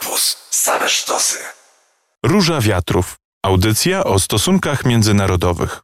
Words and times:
Campus. 0.00 0.36
Same 0.50 0.88
sztosy. 0.88 1.38
Róża 2.22 2.60
Wiatrów. 2.60 3.16
Audycja 3.42 4.04
o 4.04 4.18
stosunkach 4.18 4.84
międzynarodowych. 4.84 5.82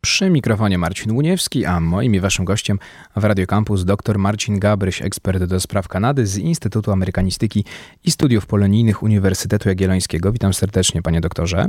Przy 0.00 0.30
mikrofonie 0.30 0.78
Marcin 0.78 1.12
Łuniewski, 1.12 1.66
a 1.66 1.80
moim 1.80 2.14
i 2.14 2.20
waszym 2.20 2.44
gościem 2.44 2.78
w 3.16 3.24
Radio 3.24 3.46
Campus 3.46 3.84
dr 3.84 4.18
Marcin 4.18 4.58
Gabryś, 4.58 5.02
ekspert 5.02 5.44
do 5.44 5.60
spraw 5.60 5.88
Kanady 5.88 6.26
z 6.26 6.36
Instytutu 6.38 6.92
Amerykanistyki 6.92 7.64
i 8.04 8.10
Studiów 8.10 8.46
Polonijnych 8.46 9.02
Uniwersytetu 9.02 9.68
Jagiellońskiego. 9.68 10.32
Witam 10.32 10.54
serdecznie, 10.54 11.02
panie 11.02 11.20
doktorze. 11.20 11.66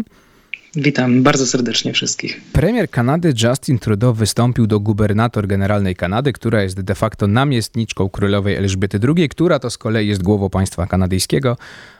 Witam 0.75 1.23
bardzo 1.23 1.47
serdecznie 1.47 1.93
wszystkich. 1.93 2.41
Premier 2.51 2.89
Kanady 2.89 3.33
Justin 3.43 3.79
Trudeau 3.79 4.13
wystąpił 4.13 4.67
do 4.67 4.79
gubernator 4.79 5.47
generalnej 5.47 5.95
Kanady, 5.95 6.33
która 6.33 6.63
jest 6.63 6.81
de 6.81 6.95
facto 6.95 7.27
namiestniczką 7.27 8.09
królowej 8.09 8.55
Elżbiety 8.55 8.99
II, 9.17 9.29
która 9.29 9.59
to 9.59 9.69
z 9.69 9.77
kolei 9.77 10.07
jest 10.07 10.23
głową 10.23 10.49
państwa 10.49 10.87
kanadyjskiego, 10.87 11.57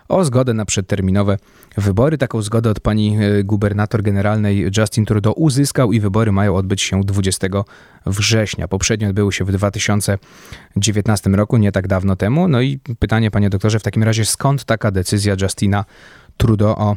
o 0.08 0.26
zgodę 0.26 0.54
na 0.54 0.66
przedterminowe 0.66 1.38
wybory. 1.78 2.18
Taką 2.18 2.42
zgodę 2.42 2.70
od 2.70 2.80
pani 2.80 3.18
e, 3.22 3.44
gubernator 3.44 4.04
generalnej 4.04 4.72
Justin 4.78 5.06
Trudeau 5.06 5.34
uzyskał 5.34 5.92
i 5.92 6.00
wybory 6.00 6.32
mają 6.32 6.56
odbyć 6.56 6.82
się 6.82 7.02
20 7.02 7.48
września. 8.06 8.68
Poprzednio 8.68 9.10
odbyły 9.10 9.34
się 9.34 9.46
w 9.46 9.52
2019 9.52 11.30
roku, 11.30 11.58
nie 11.58 11.72
tak 11.72 11.88
dawno 11.88 12.16
temu. 12.16 12.48
No 12.48 12.62
i 12.62 12.80
pytanie, 13.00 13.32
panie 13.32 13.50
doktorze, 13.50 13.80
w 13.80 13.84
takim 13.84 14.04
razie 14.04 14.26
skąd 14.26 14.64
taka 14.64 14.92
decyzja 14.92 15.36
Justina 15.42 15.86
Trudeau 16.38 16.76
o 16.78 16.96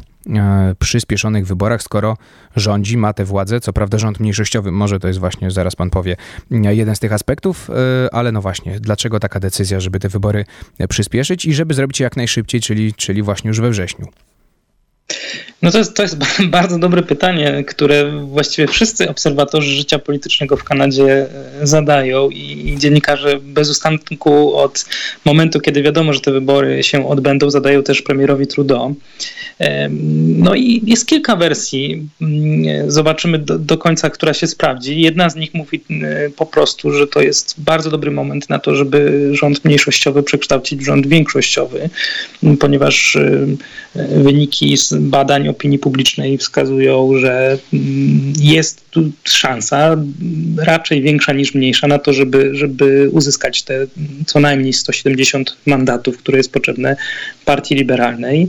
przyspieszonych 0.78 1.46
wyborach, 1.46 1.82
skoro 1.82 2.16
rządzi, 2.56 2.96
ma 2.96 3.12
tę 3.12 3.24
władzę. 3.24 3.60
Co 3.60 3.72
prawda 3.72 3.98
rząd 3.98 4.20
mniejszościowy, 4.20 4.72
może 4.72 5.00
to 5.00 5.08
jest 5.08 5.20
właśnie, 5.20 5.50
zaraz 5.50 5.76
pan 5.76 5.90
powie, 5.90 6.16
jeden 6.50 6.96
z 6.96 6.98
tych 6.98 7.12
aspektów, 7.12 7.70
e, 7.70 8.14
ale 8.14 8.32
no 8.32 8.40
właśnie, 8.40 8.80
dlaczego 8.80 9.20
taka 9.20 9.40
decyzja, 9.40 9.80
żeby 9.80 10.00
te 10.00 10.08
wybory 10.08 10.44
przyspieszyć 10.88 11.44
i 11.44 11.54
żeby 11.54 11.74
zrobić 11.74 12.00
je 12.00 12.04
jak 12.04 12.16
najszybciej, 12.16 12.60
czyli, 12.60 12.94
czyli 12.94 13.22
właśnie 13.22 13.48
już 13.48 13.60
we 13.60 13.70
wrześniu? 13.70 14.06
No 15.62 15.70
to 15.70 15.78
jest, 15.78 15.94
to 15.94 16.02
jest 16.02 16.16
bardzo 16.58 16.78
dobre 16.78 17.02
pytanie, 17.02 17.64
które 17.66 18.20
właściwie 18.26 18.68
wszyscy 18.68 19.10
obserwatorzy 19.10 19.70
życia 19.70 19.98
politycznego 19.98 20.56
w 20.56 20.64
Kanadzie 20.64 21.26
e, 21.60 21.66
zadają 21.66 22.30
i, 22.30 22.76
dziennikarze 22.78 23.40
bez 23.42 23.70
ustanku 23.70 24.56
od 24.56 24.84
momentu, 25.24 25.60
kiedy 25.60 25.82
wiadomo, 25.82 26.12
że 26.12 26.20
te 26.20 26.32
wybory 26.32 26.82
się 26.82 27.08
odbędą, 27.08 27.50
zadają 27.50 27.82
też 27.82 28.02
premierowi 28.02 28.46
Trudeau. 28.46 28.94
No 30.38 30.54
i 30.54 30.82
jest 30.86 31.06
kilka 31.06 31.36
wersji. 31.36 32.08
Mm, 32.22 32.90
zobaczymy 32.90 33.38
do, 33.38 33.58
do, 33.58 33.78
końca, 33.78 34.10
która 34.10 34.34
się 34.34 34.46
sprawdzi. 34.46 35.00
Jedna 35.00 35.30
z 35.30 35.36
nich 35.36 35.54
mówi 35.54 35.80
e, 35.90 36.30
po 36.30 36.46
prostu, 36.46 36.92
że 36.92 37.06
to 37.06 37.20
jest 37.20 37.54
bardzo 37.58 37.90
dobry 37.90 38.10
moment 38.10 38.50
na 38.50 38.58
to, 38.58 38.74
żeby 38.74 39.30
rząd 39.32 39.64
mniejszościowy 39.64 40.22
przekształcić 40.22 40.80
w 40.80 40.84
rząd 40.84 41.06
większościowy, 41.06 41.90
ponieważ 42.60 43.16
e, 43.16 43.46
wyniki 44.22 44.76
z 44.76 44.97
badań 44.98 45.48
opinii 45.48 45.78
publicznej 45.78 46.38
wskazują, 46.38 47.18
że 47.18 47.58
mm, 47.72 48.32
jest 48.40 48.90
tu 48.90 49.10
szansa 49.24 49.96
raczej 50.56 51.02
większa 51.02 51.32
niż 51.32 51.54
mniejsza 51.54 51.88
na 51.88 51.98
to, 51.98 52.12
żeby, 52.12 52.50
żeby 52.54 53.08
uzyskać 53.12 53.62
te 53.62 53.86
co 54.26 54.40
najmniej 54.40 54.72
170 54.72 55.56
mandatów, 55.66 56.18
które 56.18 56.38
jest 56.38 56.52
potrzebne 56.52 56.96
partii 57.44 57.74
liberalnej. 57.74 58.48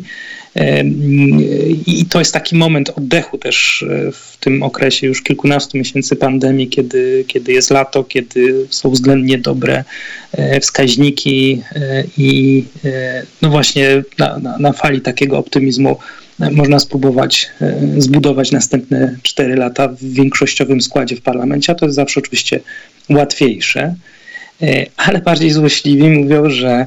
I 1.87 2.05
to 2.05 2.19
jest 2.19 2.33
taki 2.33 2.55
moment 2.55 2.89
oddechu 2.89 3.37
też 3.37 3.85
e, 3.89 4.11
w 4.11 4.37
tym 4.39 4.63
okresie 4.63 5.07
już 5.07 5.21
kilkunastu 5.21 5.77
miesięcy 5.77 6.15
pandemii, 6.15 6.69
kiedy, 6.69 7.25
kiedy 7.27 7.53
jest 7.53 7.71
lato, 7.71 8.03
kiedy 8.03 8.67
są 8.69 8.89
względnie 8.89 9.37
dobre 9.37 9.83
e, 10.31 10.59
wskaźniki 10.59 11.61
e, 11.75 12.03
i 12.17 12.63
no 13.41 13.49
właśnie 13.49 14.03
na, 14.17 14.39
na, 14.39 14.57
na 14.57 14.73
fali 14.73 15.01
takiego 15.01 15.37
optymizmu 15.37 15.97
można 16.51 16.79
spróbować 16.79 17.49
zbudować 17.97 18.51
następne 18.51 19.15
cztery 19.23 19.55
lata 19.55 19.87
w 19.87 20.03
większościowym 20.03 20.81
składzie 20.81 21.15
w 21.15 21.21
parlamencie, 21.21 21.71
a 21.71 21.75
to 21.75 21.85
jest 21.85 21.95
zawsze 21.95 22.19
oczywiście 22.19 22.59
łatwiejsze. 23.09 23.95
Ale 24.97 25.21
bardziej 25.21 25.51
złośliwi 25.51 26.09
mówią, 26.09 26.49
że 26.49 26.85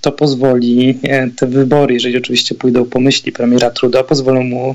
to 0.00 0.12
pozwoli, 0.12 0.98
e, 1.02 1.30
te 1.30 1.46
wybory, 1.46 1.94
jeżeli 1.94 2.18
oczywiście 2.18 2.54
pójdą 2.54 2.84
po 2.84 3.00
myśli 3.00 3.32
premiera 3.32 3.70
Trudeau, 3.70 4.04
pozwolą 4.04 4.42
mu 4.42 4.74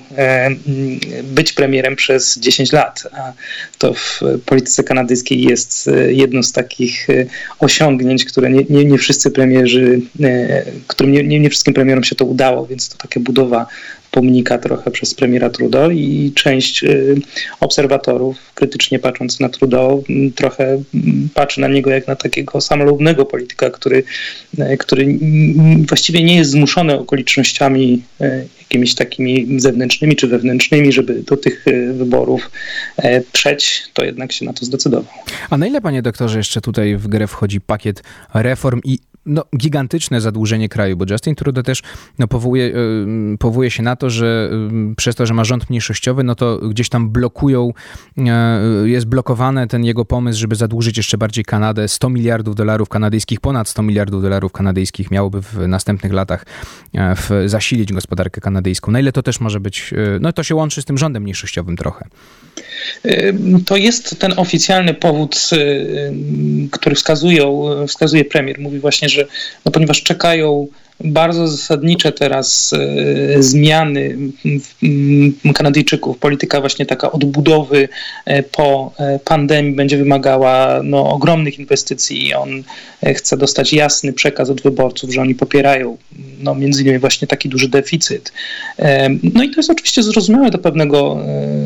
być 1.24 1.54
premierem 1.54 1.96
przez 1.96 2.40
10 2.40 2.72
lat. 2.72 3.04
A 3.12 3.34
to 3.78 3.94
w 3.94 4.22
polityce 4.46 4.84
kanadyjskiej 4.84 5.42
jest 5.42 5.88
e, 5.88 6.14
jedno 6.14 6.44
z 6.44 6.52
takich 6.52 7.10
e, 7.10 7.26
osiągnięć, 7.60 8.26
które 8.26 8.50
nie, 8.50 8.64
nie, 8.70 8.86
nie 8.86 8.98
wszyscy 8.98 9.32
premierzy, 9.32 10.02
którym 10.88 11.12
nie, 11.12 11.24
nie, 11.24 11.40
nie 11.40 11.50
wszystkim 11.50 11.74
premierom 11.74 12.04
się 12.04 12.16
to 12.16 12.26
udało, 12.26 12.66
więc 12.66 12.90
to 12.90 12.98
taka 12.98 13.20
budowa 13.20 13.68
pomnika 14.14 14.58
trochę 14.58 14.92
przez 14.92 15.14
premiera 15.14 15.50
Trudeau 15.50 15.92
i 15.92 16.32
część 16.36 16.84
y, 16.84 17.16
obserwatorów, 17.60 18.54
krytycznie 18.54 19.00
patrząc 19.00 19.40
na 19.40 19.50
Trudeau, 19.50 20.04
trochę 20.36 20.84
patrzy 21.34 21.62
na 21.62 21.68
niego 21.68 21.90
jak 21.90 22.08
na 22.08 22.16
takiego 22.16 22.62
samolubnego 22.62 23.26
polityka, 23.26 23.70
który, 23.70 24.04
y, 24.60 24.78
który 24.78 25.20
właściwie 25.88 26.24
nie 26.24 26.36
jest 26.36 26.52
zmuszony 26.52 27.00
okolicznościami 27.00 28.04
y, 28.22 28.48
jakimiś 28.60 28.96
takimi 28.96 29.60
zewnętrznymi 29.60 30.16
czy 30.16 30.28
wewnętrznymi, 30.28 30.92
żeby 30.92 31.24
do 31.24 31.38
tych 31.38 31.66
wyborów 31.94 32.52
przeć, 33.32 33.84
to 33.94 34.06
jednak 34.06 34.32
się 34.32 34.46
na 34.46 34.54
to 34.54 34.66
zdecydował. 34.66 35.14
A 35.50 35.58
na 35.58 35.68
ile, 35.68 35.82
panie 35.82 36.02
doktorze, 36.02 36.38
jeszcze 36.38 36.62
tutaj 36.62 36.96
w 36.96 37.08
grę 37.08 37.28
wchodzi 37.28 37.62
pakiet 37.62 38.04
reform 38.34 38.82
i 38.84 39.00
no, 39.26 39.44
gigantyczne 39.58 40.22
zadłużenie 40.22 40.70
kraju, 40.70 40.98
bo 40.98 41.06
Justin 41.10 41.36
Trudeau 41.36 41.64
też 41.64 41.82
no, 42.20 42.28
powołuje, 42.28 42.66
y, 42.66 43.38
powołuje 43.40 43.72
się 43.72 43.84
na 43.84 43.96
to, 43.96 44.10
że 44.10 44.50
y, 44.92 44.96
przez 44.96 45.16
to, 45.16 45.26
że 45.26 45.34
ma 45.34 45.44
rząd 45.44 45.70
mniejszościowy, 45.70 46.24
no 46.24 46.36
to 46.36 46.58
gdzieś 46.58 46.90
tam 46.90 47.10
blokują, 47.10 47.74
y, 48.84 48.90
jest 48.90 49.06
blokowany 49.06 49.68
ten 49.68 49.86
jego 49.86 50.06
pomysł, 50.06 50.40
żeby 50.40 50.56
zadłużyć 50.56 50.98
jeszcze 50.98 51.18
bardziej 51.18 51.46
Kanadę. 51.46 51.88
100 51.88 52.10
miliardów 52.10 52.56
dolarów 52.56 52.90
kanadyjskich, 52.90 53.40
ponad 53.40 53.70
100 53.70 53.84
miliardów 53.84 54.22
dolarów 54.22 54.52
kanadyjskich 54.52 55.12
miałoby 55.12 55.42
w 55.42 55.68
następnych 55.68 56.14
latach 56.14 56.46
w, 56.94 57.44
zasilić 57.46 57.94
gospodarkę 57.94 58.42
kanadyjską. 58.42 58.92
Na 58.92 59.00
ile 59.00 59.12
to 59.12 59.24
też 59.24 59.40
może 59.40 59.60
być, 59.60 59.94
no 60.22 60.34
to 60.34 60.44
się 60.44 60.56
łączy 60.56 60.82
z 60.82 60.86
tym 60.86 60.98
rządem 60.98 61.24
mniejszościowym 61.24 61.78
trochę. 61.78 62.08
To 63.66 63.78
jest 63.78 64.20
ten 64.20 64.34
oficjalny 64.38 64.94
powód, 64.94 65.50
który 66.72 66.96
wskazują, 66.96 67.66
wskazuje 67.88 68.26
premier. 68.26 68.60
Mówi 68.60 68.80
właśnie, 68.80 69.10
że 69.14 69.26
no 69.66 69.72
ponieważ 69.72 70.04
czekają 70.04 70.68
bardzo 71.04 71.48
zasadnicze 71.48 72.12
teraz 72.12 72.74
e, 72.74 73.44
zmiany 73.44 74.18
Kanadyjczyków. 75.54 76.18
Polityka 76.18 76.62
właśnie 76.62 76.86
taka 76.86 77.12
odbudowy 77.12 77.90
e, 78.26 78.44
po 78.44 78.94
e, 78.98 79.20
pandemii 79.26 79.76
będzie 79.76 79.98
wymagała 79.98 80.82
no, 80.84 81.10
ogromnych 81.10 81.60
inwestycji 81.60 82.28
i 82.28 82.34
on 82.34 82.64
chce 83.16 83.38
dostać 83.38 83.74
jasny 83.74 84.14
przekaz 84.14 84.50
od 84.50 84.62
wyborców, 84.62 85.14
że 85.14 85.22
oni 85.22 85.36
popierają 85.36 85.98
no, 86.40 86.56
między 86.56 86.82
innymi 86.82 87.00
właśnie 87.00 87.28
taki 87.28 87.50
duży 87.50 87.70
deficyt. 87.70 88.34
No 89.34 89.44
i 89.44 89.50
to 89.50 89.60
jest 89.60 89.70
oczywiście 89.70 90.04
zrozumiałe 90.04 90.52
do 90.52 90.58
pewnego 90.58 91.18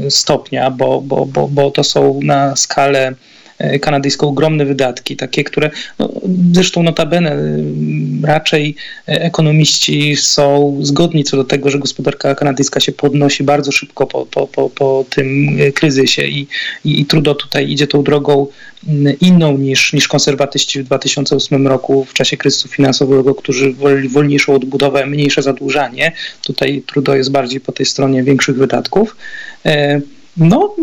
stopnia, 0.09 0.71
bo, 0.71 1.01
bo, 1.01 1.25
bo, 1.25 1.47
bo 1.47 1.71
to 1.71 1.83
są 1.83 2.19
na 2.23 2.55
skalę 2.55 3.13
kanadyjską 3.81 4.27
ogromne 4.27 4.65
wydatki, 4.65 5.15
takie, 5.15 5.43
które 5.43 5.69
no, 5.99 6.09
zresztą 6.53 6.83
notabene 6.83 7.31
e, 7.31 7.37
raczej 8.23 8.75
ekonomiści 9.05 10.15
są 10.15 10.77
zgodni 10.81 11.23
co 11.23 11.37
do 11.37 11.43
tego, 11.43 11.69
że 11.69 11.79
gospodarka 11.79 12.35
kanadyjska 12.35 12.79
się 12.79 12.91
podnosi 12.91 13.43
bardzo 13.43 13.71
szybko 13.71 14.07
po, 14.07 14.25
po, 14.25 14.47
po, 14.47 14.69
po 14.69 15.05
tym 15.09 15.57
kryzysie 15.73 16.25
i, 16.25 16.47
i, 16.85 17.01
i 17.01 17.05
Trudeau 17.05 17.35
tutaj 17.35 17.71
idzie 17.71 17.87
tą 17.87 18.03
drogą 18.03 18.47
inną 19.21 19.57
niż, 19.57 19.93
niż 19.93 20.07
konserwatyści 20.07 20.81
w 20.81 20.83
2008 20.83 21.67
roku 21.67 22.05
w 22.05 22.13
czasie 22.13 22.37
kryzysu 22.37 22.67
finansowego, 22.67 23.35
którzy 23.35 23.73
woleli 23.73 24.09
wolniejszą 24.09 24.53
odbudowę, 24.53 25.05
mniejsze 25.05 25.41
zadłużanie. 25.41 26.11
Tutaj 26.41 26.83
Trudeau 26.87 27.17
jest 27.17 27.31
bardziej 27.31 27.59
po 27.59 27.71
tej 27.71 27.85
stronie 27.85 28.23
większych 28.23 28.57
wydatków. 28.57 29.15
No, 30.37 30.75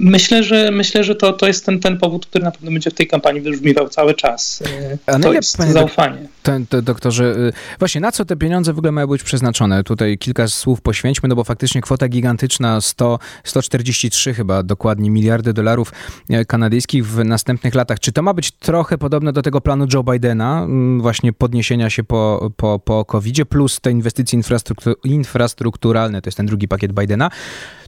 myślę, 0.00 0.42
że 0.42 0.70
myślę, 0.70 1.04
że 1.04 1.14
to, 1.14 1.32
to 1.32 1.46
jest 1.46 1.66
ten, 1.66 1.80
ten 1.80 1.98
powód, 1.98 2.26
który 2.26 2.44
na 2.44 2.50
pewno 2.50 2.70
będzie 2.70 2.90
w 2.90 2.94
tej 2.94 3.06
kampanii 3.06 3.40
wybrzmiewał 3.40 3.88
cały 3.88 4.14
czas. 4.14 4.62
A 5.06 5.18
to 5.18 5.32
jest 5.32 5.56
panie 5.56 5.72
zaufanie. 5.72 6.28
Ten, 6.42 6.66
ten, 6.66 6.84
doktorze, 6.84 7.24
y, 7.24 7.52
właśnie 7.78 8.00
na 8.00 8.12
co 8.12 8.24
te 8.24 8.36
pieniądze 8.36 8.72
w 8.72 8.78
ogóle 8.78 8.92
mają 8.92 9.06
być 9.06 9.22
przeznaczone? 9.22 9.84
Tutaj 9.84 10.18
kilka 10.18 10.48
słów 10.48 10.80
poświęćmy, 10.80 11.28
no 11.28 11.34
bo 11.34 11.44
faktycznie 11.44 11.80
kwota 11.80 12.08
gigantyczna, 12.08 12.80
100, 12.80 13.18
143 13.44 14.34
chyba 14.34 14.62
dokładnie 14.62 15.10
miliardy 15.10 15.52
dolarów 15.52 15.92
e, 16.30 16.44
kanadyjskich 16.44 17.06
w 17.06 17.24
następnych 17.24 17.74
latach. 17.74 18.00
Czy 18.00 18.12
to 18.12 18.22
ma 18.22 18.34
być 18.34 18.50
trochę 18.50 18.98
podobne 18.98 19.32
do 19.32 19.42
tego 19.42 19.60
planu 19.60 19.86
Joe 19.94 20.02
Bidena, 20.02 20.66
właśnie 20.98 21.32
podniesienia 21.32 21.90
się 21.90 22.04
po, 22.04 22.50
po, 22.56 22.78
po 22.78 23.04
COVID-zie, 23.04 23.46
plus 23.46 23.80
te 23.80 23.90
inwestycje 23.90 24.36
infrastruktur, 24.36 24.96
infrastrukturalne, 25.04 26.22
to 26.22 26.28
jest 26.28 26.36
ten 26.36 26.46
drugi 26.46 26.68
pakiet 26.68 26.92
Bidena, 26.92 27.30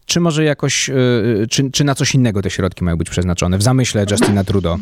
czy 0.07 0.21
może 0.21 0.45
jakoś, 0.45 0.89
y, 0.89 0.93
y, 1.43 1.47
czy, 1.51 1.71
czy 1.71 1.85
na 1.85 1.95
coś 1.95 2.15
innego 2.15 2.43
te 2.43 2.51
środki 2.51 2.85
mają 2.85 2.97
być 2.97 3.11
przeznaczone 3.11 3.59
w 3.59 3.63
zamyśle 3.63 4.07
Justina 4.11 4.45
Trudeau? 4.45 4.79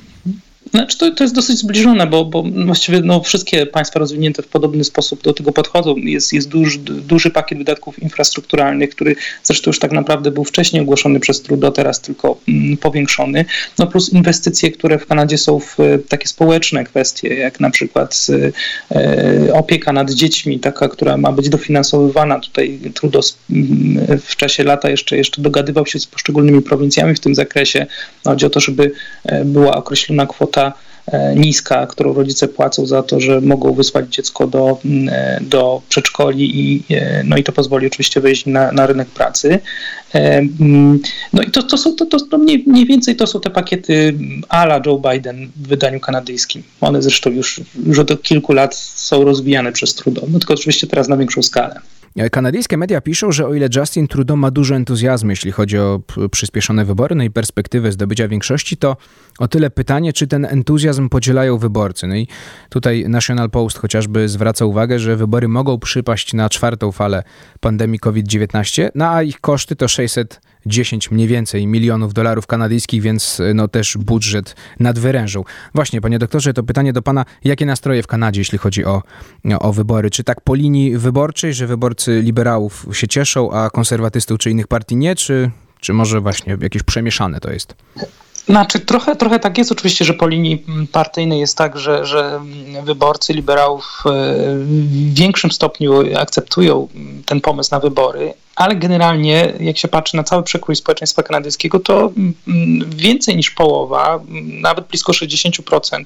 Znaczy 0.66 0.98
to, 0.98 1.10
to 1.10 1.24
jest 1.24 1.34
dosyć 1.34 1.58
zbliżone, 1.58 2.06
bo, 2.06 2.24
bo 2.24 2.42
właściwie 2.66 3.00
no, 3.00 3.20
wszystkie 3.20 3.66
państwa 3.66 3.98
rozwinięte 3.98 4.42
w 4.42 4.48
podobny 4.48 4.84
sposób 4.84 5.22
do 5.22 5.32
tego 5.32 5.52
podchodzą. 5.52 5.96
Jest, 5.96 6.32
jest 6.32 6.48
duży, 6.48 6.78
duży 6.78 7.30
pakiet 7.30 7.58
wydatków 7.58 8.02
infrastrukturalnych, 8.02 8.90
który 8.90 9.16
zresztą 9.42 9.68
już 9.68 9.78
tak 9.78 9.92
naprawdę 9.92 10.30
był 10.30 10.44
wcześniej 10.44 10.82
ogłoszony 10.82 11.20
przez 11.20 11.42
Trudeau, 11.42 11.72
teraz 11.72 12.00
tylko 12.00 12.40
mm, 12.48 12.76
powiększony. 12.76 13.44
No 13.78 13.86
plus 13.86 14.12
inwestycje, 14.12 14.70
które 14.70 14.98
w 14.98 15.06
Kanadzie 15.06 15.38
są 15.38 15.60
w 15.60 15.76
takie 16.08 16.28
społeczne 16.28 16.84
kwestie, 16.84 17.34
jak 17.34 17.60
na 17.60 17.70
przykład 17.70 18.26
e, 18.90 19.54
opieka 19.54 19.92
nad 19.92 20.10
dziećmi, 20.10 20.60
taka, 20.60 20.88
która 20.88 21.16
ma 21.16 21.32
być 21.32 21.48
dofinansowywana. 21.48 22.40
Tutaj 22.40 22.80
Trudeau 22.94 23.22
mm, 23.50 24.18
w 24.26 24.36
czasie 24.36 24.64
lata 24.64 24.90
jeszcze, 24.90 25.16
jeszcze 25.16 25.42
dogadywał 25.42 25.86
się 25.86 25.98
z 25.98 26.06
poszczególnymi 26.06 26.62
prowincjami 26.62 27.14
w 27.14 27.20
tym 27.20 27.34
zakresie. 27.34 27.86
Chodzi 28.24 28.46
o 28.46 28.50
to, 28.50 28.60
żeby 28.60 28.92
e, 29.24 29.44
była 29.44 29.76
określona 29.76 30.26
kwota 30.26 30.49
kwota 30.50 30.72
e, 31.06 31.34
niska, 31.34 31.86
którą 31.86 32.12
rodzice 32.12 32.48
płacą 32.48 32.86
za 32.86 33.02
to, 33.02 33.20
że 33.20 33.40
mogą 33.40 33.72
wysłać 33.74 34.14
dziecko 34.14 34.46
do, 34.46 34.78
mm, 34.84 35.08
e, 35.08 35.38
do 35.40 35.82
przedszkoli 35.88 36.60
i, 36.60 36.84
e, 36.94 37.22
no 37.24 37.36
i 37.36 37.44
to 37.44 37.52
pozwoli 37.52 37.86
oczywiście 37.86 38.20
wejść 38.20 38.46
na, 38.46 38.72
na 38.72 38.86
rynek 38.86 39.08
pracy. 39.08 39.58
Mm, 40.12 41.00
no 41.32 41.42
i 41.42 41.50
to, 41.50 41.62
to 41.62 41.78
są 41.78 41.96
to, 41.96 42.06
to, 42.06 42.20
to 42.20 42.38
mniej, 42.38 42.64
mniej 42.66 42.86
więcej 42.86 43.16
to 43.16 43.26
są 43.26 43.40
te 43.40 43.50
pakiety 43.50 44.14
ala 44.48 44.80
Joe 44.86 44.98
Biden 45.10 45.50
w 45.56 45.68
wydaniu 45.68 46.00
kanadyjskim. 46.00 46.62
One 46.80 47.02
zresztą 47.02 47.30
już, 47.30 47.60
już 47.86 47.98
od 47.98 48.22
kilku 48.22 48.52
lat 48.52 48.74
są 48.74 49.24
rozwijane 49.24 49.72
przez 49.72 49.94
Trudeau, 49.94 50.28
no 50.30 50.38
tylko 50.38 50.54
oczywiście 50.54 50.86
teraz 50.86 51.08
na 51.08 51.16
większą 51.16 51.42
skalę. 51.42 51.80
Kanadyjskie 52.32 52.76
media 52.76 53.00
piszą, 53.00 53.32
że 53.32 53.46
o 53.46 53.54
ile 53.54 53.68
Justin 53.76 54.08
Trudeau 54.08 54.36
ma 54.36 54.50
dużo 54.50 54.74
entuzjazmu, 54.74 55.30
jeśli 55.30 55.52
chodzi 55.52 55.78
o 55.78 56.00
przyspieszone 56.30 56.84
wybory, 56.84 57.14
no 57.14 57.24
i 57.24 57.30
perspektywę 57.30 57.92
zdobycia 57.92 58.28
większości, 58.28 58.76
to 58.76 58.96
o 59.38 59.48
tyle 59.48 59.70
pytanie, 59.70 60.12
czy 60.12 60.26
ten 60.26 60.44
entuzjazm 60.44 61.08
podzielają 61.08 61.58
wyborcy. 61.58 62.06
No 62.06 62.16
i 62.16 62.28
tutaj 62.68 63.04
National 63.08 63.50
Post 63.50 63.78
chociażby 63.78 64.28
zwraca 64.28 64.64
uwagę, 64.64 64.98
że 64.98 65.16
wybory 65.16 65.48
mogą 65.48 65.78
przypaść 65.78 66.34
na 66.34 66.48
czwartą 66.48 66.92
falę 66.92 67.22
pandemii 67.60 67.98
COVID-19, 67.98 68.90
no 68.94 69.10
a 69.10 69.22
ich 69.22 69.40
koszty 69.40 69.76
to 69.76 69.88
600 69.88 70.40
10 70.66 71.10
mniej 71.10 71.28
więcej 71.28 71.66
milionów 71.66 72.14
dolarów 72.14 72.46
kanadyjskich, 72.46 73.02
więc 73.02 73.42
no 73.54 73.68
też 73.68 73.96
budżet 73.96 74.56
nadwyrężył. 74.80 75.44
Właśnie, 75.74 76.00
panie 76.00 76.18
doktorze, 76.18 76.54
to 76.54 76.62
pytanie 76.62 76.92
do 76.92 77.02
pana, 77.02 77.24
jakie 77.44 77.66
nastroje 77.66 78.02
w 78.02 78.06
Kanadzie, 78.06 78.40
jeśli 78.40 78.58
chodzi 78.58 78.84
o, 78.84 79.02
o 79.60 79.72
wybory? 79.72 80.10
Czy 80.10 80.24
tak 80.24 80.40
po 80.40 80.54
linii 80.54 80.98
wyborczej, 80.98 81.54
że 81.54 81.66
wyborcy 81.66 82.20
liberałów 82.22 82.86
się 82.92 83.08
cieszą, 83.08 83.52
a 83.52 83.70
konserwatystów 83.70 84.38
czy 84.38 84.50
innych 84.50 84.66
partii 84.66 84.96
nie, 84.96 85.14
czy, 85.14 85.50
czy 85.80 85.92
może 85.92 86.20
właśnie 86.20 86.56
jakieś 86.60 86.82
przemieszane 86.82 87.40
to 87.40 87.50
jest? 87.50 87.74
Znaczy, 88.46 88.80
trochę, 88.80 89.16
trochę 89.16 89.38
tak 89.38 89.58
jest 89.58 89.72
oczywiście, 89.72 90.04
że 90.04 90.14
po 90.14 90.28
linii 90.28 90.66
partyjnej 90.92 91.40
jest 91.40 91.56
tak, 91.56 91.78
że, 91.78 92.06
że 92.06 92.40
wyborcy 92.84 93.32
liberałów 93.32 94.02
e, 94.06 94.10
w 94.54 95.14
większym 95.14 95.50
stopniu 95.50 96.18
akceptują 96.18 96.88
ten 97.26 97.40
pomysł 97.40 97.68
na 97.72 97.80
wybory, 97.80 98.34
ale 98.60 98.76
generalnie, 98.76 99.52
jak 99.60 99.78
się 99.78 99.88
patrzy 99.88 100.16
na 100.16 100.22
cały 100.22 100.42
przekrój 100.42 100.76
społeczeństwa 100.76 101.22
kanadyjskiego, 101.22 101.80
to 101.80 102.12
mm, 102.16 102.34
więcej 102.96 103.36
niż 103.36 103.50
połowa, 103.50 104.20
nawet 104.60 104.86
blisko 104.88 105.12
60%, 105.12 106.02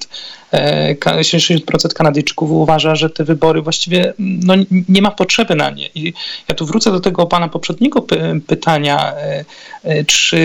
60% 0.53 1.85
e, 1.85 1.89
Kanadyjczyków 1.93 2.51
uważa, 2.51 2.95
że 2.95 3.09
te 3.09 3.23
wybory 3.23 3.61
właściwie 3.61 4.13
no, 4.19 4.53
nie 4.89 5.01
ma 5.01 5.11
potrzeby 5.11 5.55
na 5.55 5.69
nie. 5.69 5.89
I 5.95 6.13
ja 6.49 6.55
tu 6.55 6.65
wrócę 6.65 6.91
do 6.91 6.99
tego 6.99 7.25
pana 7.25 7.47
poprzedniego 7.47 8.05
pytania, 8.47 9.13
e, 9.13 9.45
e, 9.83 10.05
czy 10.05 10.37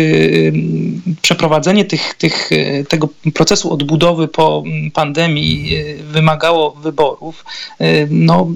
mm, 0.55 1.03
przeprowadzenie 1.23 1.85
tych, 1.85 2.15
tych, 2.15 2.51
tego 2.89 3.09
procesu 3.35 3.73
odbudowy 3.73 4.29
po 4.29 4.63
mm, 4.67 4.91
pandemii 4.91 5.71
wymagało 6.03 6.71
wyborów. 6.71 7.45
No, 8.11 8.49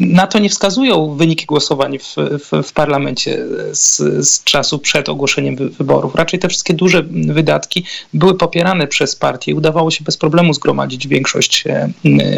na 0.00 0.26
to 0.26 0.38
nie 0.38 0.48
wskazują 0.48 1.14
wyniki 1.14 1.46
głosowań 1.46 1.98
w, 1.98 2.14
w, 2.16 2.62
w 2.68 2.72
parlamencie 2.72 2.97
parlamencie 2.98 3.46
z, 3.72 3.96
z 4.28 4.44
czasu 4.44 4.78
przed 4.78 5.08
ogłoszeniem 5.08 5.56
wyborów. 5.56 6.14
Raczej 6.14 6.40
te 6.40 6.48
wszystkie 6.48 6.74
duże 6.74 7.02
wydatki 7.12 7.84
były 8.14 8.38
popierane 8.38 8.86
przez 8.86 9.16
partię 9.16 9.50
i 9.50 9.54
udawało 9.54 9.90
się 9.90 10.04
bez 10.04 10.16
problemu 10.16 10.54
zgromadzić 10.54 11.08
większość 11.08 11.64
e, 11.66 11.90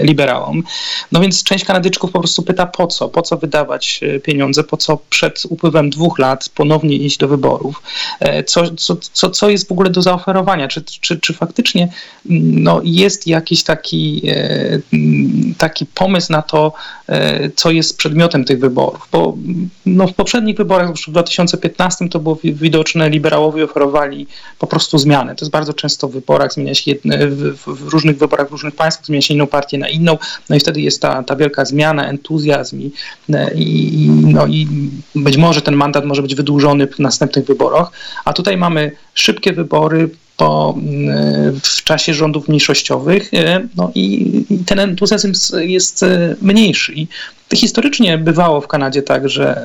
liberałom. 0.03 0.63
No 1.13 1.21
więc 1.21 1.45
część 1.45 1.65
Kanadyczków 1.65 2.13
po 2.13 2.19
prostu 2.19 2.43
pyta 2.43 2.67
po 2.67 2.87
co? 2.87 3.09
Po 3.09 3.23
co 3.23 3.37
wydawać 3.37 4.01
e, 4.03 4.21
pieniądze? 4.21 4.65
Po 4.65 4.77
co 4.77 4.99
przed 5.11 5.43
upływem 5.49 5.91
dwóch 5.91 6.19
lat 6.19 6.49
ponownie 6.55 6.97
iść 6.97 7.19
do 7.19 7.29
wyborów? 7.29 7.83
E, 8.21 8.45
co, 8.45 8.71
co, 8.71 8.97
co, 8.97 9.31
co 9.31 9.51
jest 9.51 9.69
w 9.69 9.73
ogóle 9.73 9.91
do 9.91 10.03
zaoferowania? 10.03 10.69
Czy, 10.69 10.85
czy, 11.01 11.21
czy 11.21 11.35
faktycznie 11.35 11.89
no, 12.25 12.81
jest 12.85 13.27
jakiś 13.27 13.63
taki, 13.63 14.23
taki 15.59 15.87
pomysł 15.87 16.33
na 16.33 16.43
to, 16.43 16.73
co 17.57 17.71
jest 17.71 17.97
przedmiotem 17.97 18.45
tych 18.45 18.61
wyborów? 18.61 19.09
Bo 19.13 19.37
no, 19.87 20.07
w 20.07 20.15
poprzednich 20.15 20.50
poprzednich 20.55 20.57
wyborach, 20.57 20.97
w 20.97 21.11
2015 21.11 22.09
to 22.09 22.19
było 22.19 22.39
widoczne, 22.45 23.11
liberałowie 23.11 23.65
oferowali 23.65 24.27
po 24.59 24.67
prostu 24.67 24.99
zmianę. 24.99 25.35
To 25.35 25.45
jest 25.45 25.53
bardzo 25.53 25.75
często 25.75 26.09
w 26.09 26.13
wyborach, 26.13 26.53
zmienia 26.53 26.75
się 26.75 26.91
jedne, 26.91 27.27
w, 27.27 27.57
w, 27.57 27.89
różnych 27.89 28.19
wyborach 28.19 28.49
w 28.49 28.53
różnych 28.53 28.75
państwach, 28.75 29.07
zmienia 29.07 29.23
się 29.23 29.35
inną 29.35 29.47
partię 29.47 29.79
na 29.79 29.89
inną, 29.89 30.19
no 30.49 30.57
i 30.57 30.61
wtedy 30.61 30.81
jest 30.81 31.03
ta, 31.03 31.23
ta 31.23 31.37
wielka 31.37 31.65
zmiana, 31.65 32.09
entuzjazm 32.09 32.81
i, 32.81 32.93
i, 33.55 34.11
no 34.11 34.47
i 34.47 34.69
być 35.15 35.37
może 35.37 35.63
ten 35.63 35.75
mandat 35.75 36.05
może 36.05 36.23
być 36.23 36.35
wydłużony 36.35 36.87
w 36.87 36.99
następnych 36.99 37.45
wyborach, 37.45 37.91
a 38.25 38.33
tutaj 38.33 38.57
mamy 38.57 38.93
szybkie 39.15 39.53
wybory, 39.53 40.11
po, 40.37 40.75
w 41.63 41.85
czasie 41.85 42.15
rządów 42.15 42.49
mniejszościowych 42.49 43.31
no 43.77 43.91
i, 43.95 44.45
i 44.51 44.59
ten 44.59 44.79
entuzjazm 44.79 45.33
jest 45.61 46.05
mniejszy. 46.43 46.95
Historycznie 47.55 48.19
bywało 48.19 48.61
w 48.61 48.69
Kanadzie 48.69 49.03
tak, 49.03 49.29
że 49.29 49.57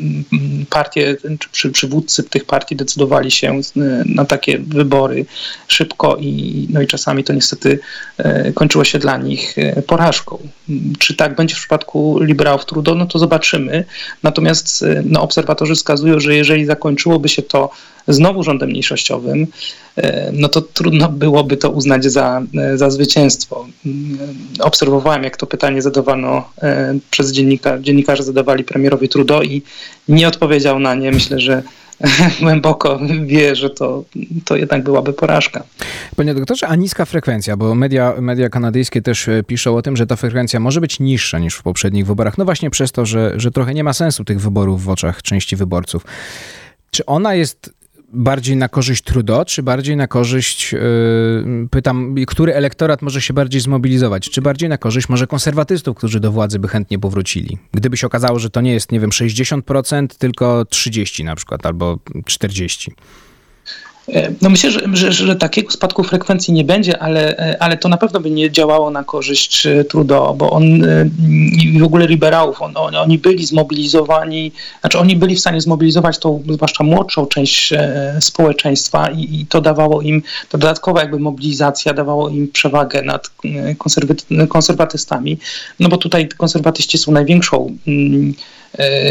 mm, 0.00 0.66
partie 0.70 1.16
czy 1.50 1.70
przywódcy 1.70 2.22
tych 2.22 2.44
partii 2.44 2.76
decydowali 2.76 3.30
się 3.30 3.60
na 4.06 4.24
takie 4.24 4.58
wybory 4.58 5.26
szybko 5.68 6.16
i, 6.16 6.66
no 6.70 6.82
i 6.82 6.86
czasami 6.86 7.24
to 7.24 7.32
niestety 7.32 7.78
e, 8.18 8.52
kończyło 8.52 8.84
się 8.84 8.98
dla 8.98 9.16
nich 9.16 9.58
e, 9.58 9.82
porażką. 9.82 10.38
Czy 10.98 11.16
tak 11.16 11.36
będzie 11.36 11.54
w 11.54 11.58
przypadku 11.58 12.18
liberałów 12.22 12.64
Trudeau, 12.64 12.96
no 12.96 13.06
to 13.06 13.18
zobaczymy. 13.18 13.84
Natomiast 14.22 14.82
e, 14.82 15.02
no, 15.04 15.22
obserwatorzy 15.22 15.74
wskazują, 15.74 16.20
że 16.20 16.34
jeżeli 16.34 16.64
zakończyłoby 16.64 17.28
się 17.28 17.42
to 17.42 17.70
znowu 18.08 18.42
rządem 18.42 18.68
mniejszościowym, 18.68 19.46
no 20.32 20.48
to 20.48 20.60
trudno 20.60 21.08
byłoby 21.08 21.56
to 21.56 21.70
uznać 21.70 22.04
za, 22.04 22.42
za 22.74 22.90
zwycięstwo. 22.90 23.66
Obserwowałem, 24.60 25.22
jak 25.22 25.36
to 25.36 25.46
pytanie 25.46 25.82
zadawano 25.82 26.50
przez 27.10 27.32
dziennikarze. 27.32 27.82
Dziennikarze 27.82 28.22
zadawali 28.22 28.64
premierowi 28.64 29.08
Trudeau 29.08 29.42
i 29.42 29.62
nie 30.08 30.28
odpowiedział 30.28 30.78
na 30.78 30.94
nie. 30.94 31.10
Myślę, 31.10 31.40
że 31.40 31.62
głęboko 32.40 33.00
wie, 33.26 33.56
że 33.56 33.70
to, 33.70 34.04
to 34.44 34.56
jednak 34.56 34.82
byłaby 34.82 35.12
porażka. 35.12 35.64
Panie 36.16 36.34
doktorze, 36.34 36.66
a 36.66 36.76
niska 36.76 37.04
frekwencja, 37.04 37.56
bo 37.56 37.74
media, 37.74 38.14
media 38.20 38.48
kanadyjskie 38.48 39.02
też 39.02 39.28
e, 39.28 39.42
piszą 39.42 39.76
o 39.76 39.82
tym, 39.82 39.96
że 39.96 40.06
ta 40.06 40.16
frekwencja 40.16 40.60
może 40.60 40.80
być 40.80 41.00
niższa 41.00 41.38
niż 41.38 41.54
w 41.54 41.62
poprzednich 41.62 42.06
wyborach. 42.06 42.38
No 42.38 42.44
właśnie 42.44 42.70
przez 42.70 42.92
to, 42.92 43.06
że, 43.06 43.32
że 43.36 43.50
trochę 43.50 43.74
nie 43.74 43.84
ma 43.84 43.92
sensu 43.92 44.24
tych 44.24 44.40
wyborów 44.40 44.84
w 44.84 44.88
oczach 44.88 45.22
części 45.22 45.56
wyborców. 45.56 46.04
Czy 46.90 47.06
ona 47.06 47.34
jest 47.34 47.70
bardziej 48.12 48.56
na 48.56 48.68
korzyść 48.68 49.04
Trudeau, 49.04 49.44
czy 49.44 49.62
bardziej 49.62 49.96
na 49.96 50.06
korzyść, 50.06 50.72
yy, 50.72 50.80
pytam, 51.70 52.14
który 52.26 52.54
elektorat 52.54 53.02
może 53.02 53.20
się 53.20 53.34
bardziej 53.34 53.60
zmobilizować? 53.60 54.30
Czy 54.30 54.42
bardziej 54.42 54.68
na 54.68 54.78
korzyść 54.78 55.08
może 55.08 55.26
konserwatystów, 55.26 55.96
którzy 55.96 56.20
do 56.20 56.32
władzy 56.32 56.58
by 56.58 56.68
chętnie 56.68 56.98
powrócili? 56.98 57.58
Gdyby 57.72 57.96
się 57.96 58.06
okazało, 58.06 58.38
że 58.38 58.50
to 58.50 58.60
nie 58.60 58.72
jest, 58.72 58.92
nie 58.92 59.00
wiem, 59.00 59.10
60%, 59.10 60.06
tylko 60.18 60.64
30 60.64 61.24
na 61.24 61.36
przykład, 61.36 61.66
albo 61.66 61.98
40%. 62.28 62.90
No 64.42 64.50
myślę, 64.50 64.70
że, 64.70 64.80
że, 64.92 65.12
że, 65.12 65.36
takiego 65.36 65.70
spadku 65.70 66.04
frekwencji 66.04 66.54
nie 66.54 66.64
będzie, 66.64 66.98
ale, 66.98 67.56
ale 67.60 67.76
to 67.76 67.88
na 67.88 67.96
pewno 67.96 68.20
by 68.20 68.30
nie 68.30 68.50
działało 68.50 68.90
na 68.90 69.04
korzyść 69.04 69.66
e, 69.66 69.84
Trudeau, 69.84 70.34
bo 70.34 70.50
on 70.50 70.84
e, 70.84 71.10
i 71.52 71.78
w 71.78 71.84
ogóle 71.84 72.06
liberałów, 72.06 72.62
on, 72.62 72.76
on, 72.76 72.96
oni 72.96 73.18
byli 73.18 73.46
zmobilizowani, 73.46 74.52
znaczy 74.80 74.98
oni 74.98 75.16
byli 75.16 75.36
w 75.36 75.40
stanie 75.40 75.60
zmobilizować 75.60 76.18
tą 76.18 76.42
zwłaszcza 76.50 76.84
młodszą 76.84 77.26
część 77.26 77.72
e, 77.72 78.16
społeczeństwa 78.20 79.10
i, 79.10 79.40
i 79.40 79.46
to 79.46 79.60
dawało 79.60 80.02
im, 80.02 80.22
to 80.48 80.58
dodatkowa 80.58 81.00
jakby 81.00 81.18
mobilizacja 81.18 81.94
dawało 81.94 82.28
im 82.28 82.48
przewagę 82.48 83.02
nad 83.02 83.30
konserwatystami, 84.48 85.38
no 85.80 85.88
bo 85.88 85.96
tutaj 85.96 86.28
konserwatyści 86.28 86.98
są 86.98 87.12
największą 87.12 87.76
mm, 87.86 88.34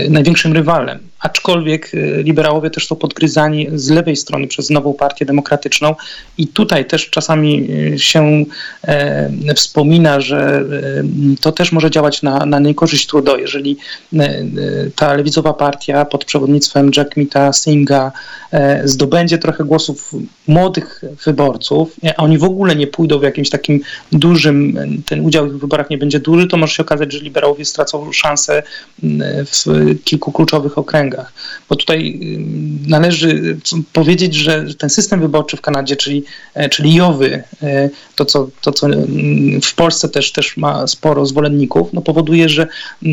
największym 0.09 0.53
rywalem. 0.53 0.99
Aczkolwiek 1.19 1.91
liberałowie 2.23 2.69
też 2.69 2.87
są 2.87 2.95
podgryzani 2.95 3.67
z 3.73 3.89
lewej 3.89 4.15
strony 4.15 4.47
przez 4.47 4.69
nową 4.69 4.93
partię 4.93 5.25
demokratyczną 5.25 5.95
i 6.37 6.47
tutaj 6.47 6.85
też 6.85 7.09
czasami 7.09 7.67
się 7.97 8.45
wspomina, 9.55 10.21
że 10.21 10.65
to 11.41 11.51
też 11.51 11.71
może 11.71 11.91
działać 11.91 12.21
na, 12.21 12.45
na 12.45 12.59
niekorzyść 12.59 13.07
Trudeau, 13.07 13.39
jeżeli 13.39 13.77
ta 14.95 15.13
lewicowa 15.13 15.53
partia 15.53 16.05
pod 16.05 16.25
przewodnictwem 16.25 16.91
Jack 16.97 17.17
Mita 17.17 17.53
Singha 17.53 18.11
zdobędzie 18.83 19.37
trochę 19.37 19.63
głosów 19.63 20.11
młodych 20.47 21.01
wyborców, 21.25 21.95
a 22.17 22.23
oni 22.23 22.37
w 22.37 22.43
ogóle 22.43 22.75
nie 22.75 22.87
pójdą 22.87 23.19
w 23.19 23.23
jakimś 23.23 23.49
takim 23.49 23.79
dużym, 24.11 24.77
ten 25.05 25.25
udział 25.25 25.47
w 25.47 25.59
wyborach 25.59 25.89
nie 25.89 25.97
będzie 25.97 26.19
duży, 26.19 26.47
to 26.47 26.57
może 26.57 26.73
się 26.73 26.83
okazać, 26.83 27.13
że 27.13 27.19
liberałowie 27.19 27.65
stracą 27.65 28.11
szansę 28.11 28.63
w 29.51 29.65
kilku 30.03 30.31
kluczowych 30.31 30.77
okręgach. 30.77 31.33
Bo 31.69 31.75
tutaj 31.75 32.19
należy 32.87 33.57
powiedzieć, 33.93 34.35
że 34.35 34.65
ten 34.77 34.89
system 34.89 35.19
wyborczy 35.19 35.57
w 35.57 35.61
Kanadzie, 35.61 35.95
czyli, 35.95 36.23
e, 36.53 36.69
czyli 36.69 36.93
JOWY, 36.93 37.43
e, 37.63 37.89
to 38.15 38.25
co, 38.25 38.49
to 38.61 38.71
co 38.71 38.87
w 39.63 39.75
Polsce 39.75 40.09
też, 40.09 40.31
też 40.31 40.57
ma 40.57 40.87
sporo 40.87 41.25
zwolenników, 41.25 41.93
no 41.93 42.01
powoduje, 42.01 42.49
że 42.49 42.63
e, 42.63 43.07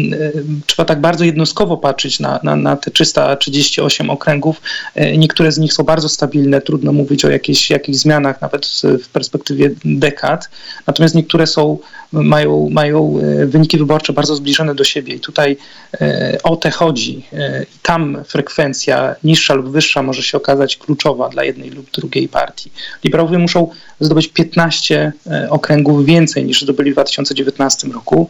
trzeba 0.66 0.84
tak 0.84 1.00
bardzo 1.00 1.24
jednostkowo 1.24 1.76
patrzeć 1.76 2.20
na, 2.20 2.40
na, 2.42 2.56
na 2.56 2.76
te 2.76 2.90
338 2.90 4.10
okręgów. 4.10 4.60
Niektóre 5.18 5.52
z 5.52 5.58
nich 5.58 5.72
są 5.72 5.84
bardzo 5.84 6.08
stabilne, 6.08 6.60
trudno 6.60 6.92
mówić 6.92 7.24
o 7.24 7.30
jakichś, 7.30 7.70
jakichś 7.70 7.98
zmianach, 7.98 8.40
nawet 8.40 8.66
w 9.04 9.08
perspektywie 9.08 9.70
dekad. 9.84 10.50
Natomiast 10.86 11.14
niektóre 11.14 11.46
są, 11.46 11.78
mają, 12.22 12.68
mają 12.70 13.18
e, 13.18 13.46
wyniki 13.46 13.78
wyborcze 13.78 14.12
bardzo 14.12 14.36
zbliżone 14.36 14.74
do 14.74 14.84
siebie 14.84 15.14
i 15.14 15.20
tutaj 15.20 15.56
e, 16.00 16.38
o 16.42 16.56
te 16.56 16.70
chodzi. 16.70 17.26
E, 17.32 17.66
tam 17.82 18.18
frekwencja 18.26 19.14
niższa 19.24 19.54
lub 19.54 19.68
wyższa 19.68 20.02
może 20.02 20.22
się 20.22 20.36
okazać 20.36 20.76
kluczowa 20.76 21.28
dla 21.28 21.44
jednej 21.44 21.70
lub 21.70 21.90
drugiej 21.90 22.28
partii. 22.28 22.70
Liberałowie 23.04 23.38
muszą 23.38 23.70
zdobyć 24.00 24.28
15 24.28 25.12
okręgów 25.50 26.06
więcej 26.06 26.44
niż 26.44 26.62
zdobyli 26.62 26.90
w 26.90 26.94
2019 26.94 27.88
roku. 27.88 28.28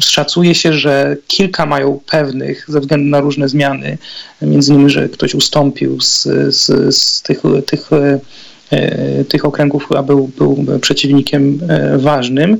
Szacuje 0.00 0.54
się, 0.54 0.72
że 0.72 1.16
kilka 1.26 1.66
mają 1.66 2.00
pewnych 2.06 2.64
ze 2.68 2.80
względu 2.80 3.06
na 3.06 3.20
różne 3.20 3.48
zmiany, 3.48 3.98
między 4.42 4.72
innymi, 4.72 4.90
że 4.90 5.08
ktoś 5.08 5.34
ustąpił 5.34 6.00
z, 6.00 6.22
z, 6.48 6.96
z 6.96 7.22
tych, 7.22 7.42
tych 7.66 7.90
tych 9.28 9.44
okręgów 9.44 9.88
a 9.96 10.02
był, 10.02 10.30
był 10.38 10.64
przeciwnikiem 10.80 11.58
e, 11.68 11.98
ważnym. 11.98 12.58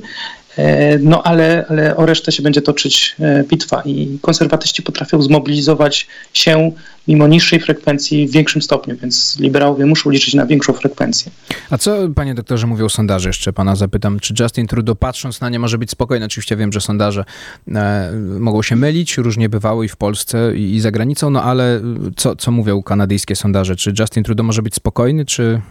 E, 0.57 0.97
no 0.99 1.23
ale, 1.23 1.65
ale 1.69 1.97
o 1.97 2.05
resztę 2.05 2.31
się 2.31 2.43
będzie 2.43 2.61
toczyć 2.61 3.15
bitwa 3.49 3.81
i 3.85 4.19
konserwatyści 4.21 4.83
potrafią 4.83 5.21
zmobilizować 5.21 6.07
się 6.33 6.71
mimo 7.07 7.27
niższej 7.27 7.59
frekwencji 7.59 8.27
w 8.27 8.31
większym 8.31 8.61
stopniu, 8.61 8.97
więc 9.01 9.39
liberałowie 9.39 9.85
muszą 9.85 10.09
liczyć 10.09 10.33
na 10.33 10.45
większą 10.45 10.73
frekwencję. 10.73 11.31
A 11.69 11.77
co, 11.77 12.09
panie 12.15 12.35
doktorze, 12.35 12.67
mówią 12.67 12.89
sondaże? 12.89 13.29
Jeszcze 13.29 13.53
pana 13.53 13.75
zapytam. 13.75 14.19
Czy 14.19 14.33
Justin 14.39 14.67
Trudeau, 14.67 14.95
patrząc 14.95 15.41
na 15.41 15.49
nie, 15.49 15.59
może 15.59 15.77
być 15.77 15.91
spokojny? 15.91 16.25
Oczywiście 16.25 16.55
wiem, 16.55 16.71
że 16.71 16.81
sondaże 16.81 17.25
e, 17.67 18.11
mogą 18.39 18.61
się 18.61 18.75
mylić, 18.75 19.17
różnie 19.17 19.49
bywało 19.49 19.83
i 19.83 19.87
w 19.87 19.95
Polsce, 19.95 20.55
i, 20.55 20.75
i 20.75 20.79
za 20.79 20.91
granicą, 20.91 21.29
no 21.29 21.43
ale 21.43 21.81
co, 22.15 22.35
co 22.35 22.51
mówią 22.51 22.83
kanadyjskie 22.83 23.35
sondaże? 23.35 23.75
Czy 23.75 23.93
Justin 23.99 24.23
Trudeau 24.23 24.45
może 24.45 24.61
być 24.61 24.75
spokojny, 24.75 25.25
czy 25.25 25.61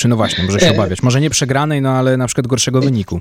czy 0.00 0.08
no 0.08 0.16
właśnie, 0.16 0.44
może 0.44 0.60
się 0.60 0.66
e, 0.66 0.70
obawiać? 0.70 1.02
Może 1.02 1.20
nie 1.20 1.30
przegranej, 1.30 1.82
no 1.82 1.90
ale 1.90 2.16
na 2.16 2.26
przykład 2.26 2.46
gorszego 2.46 2.80
wyniku. 2.80 3.20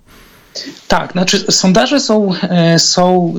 Tak, 0.88 1.12
znaczy 1.12 1.39
sondaże 1.51 2.00
są, 2.00 2.31
e, 2.41 2.79
są 2.79 3.33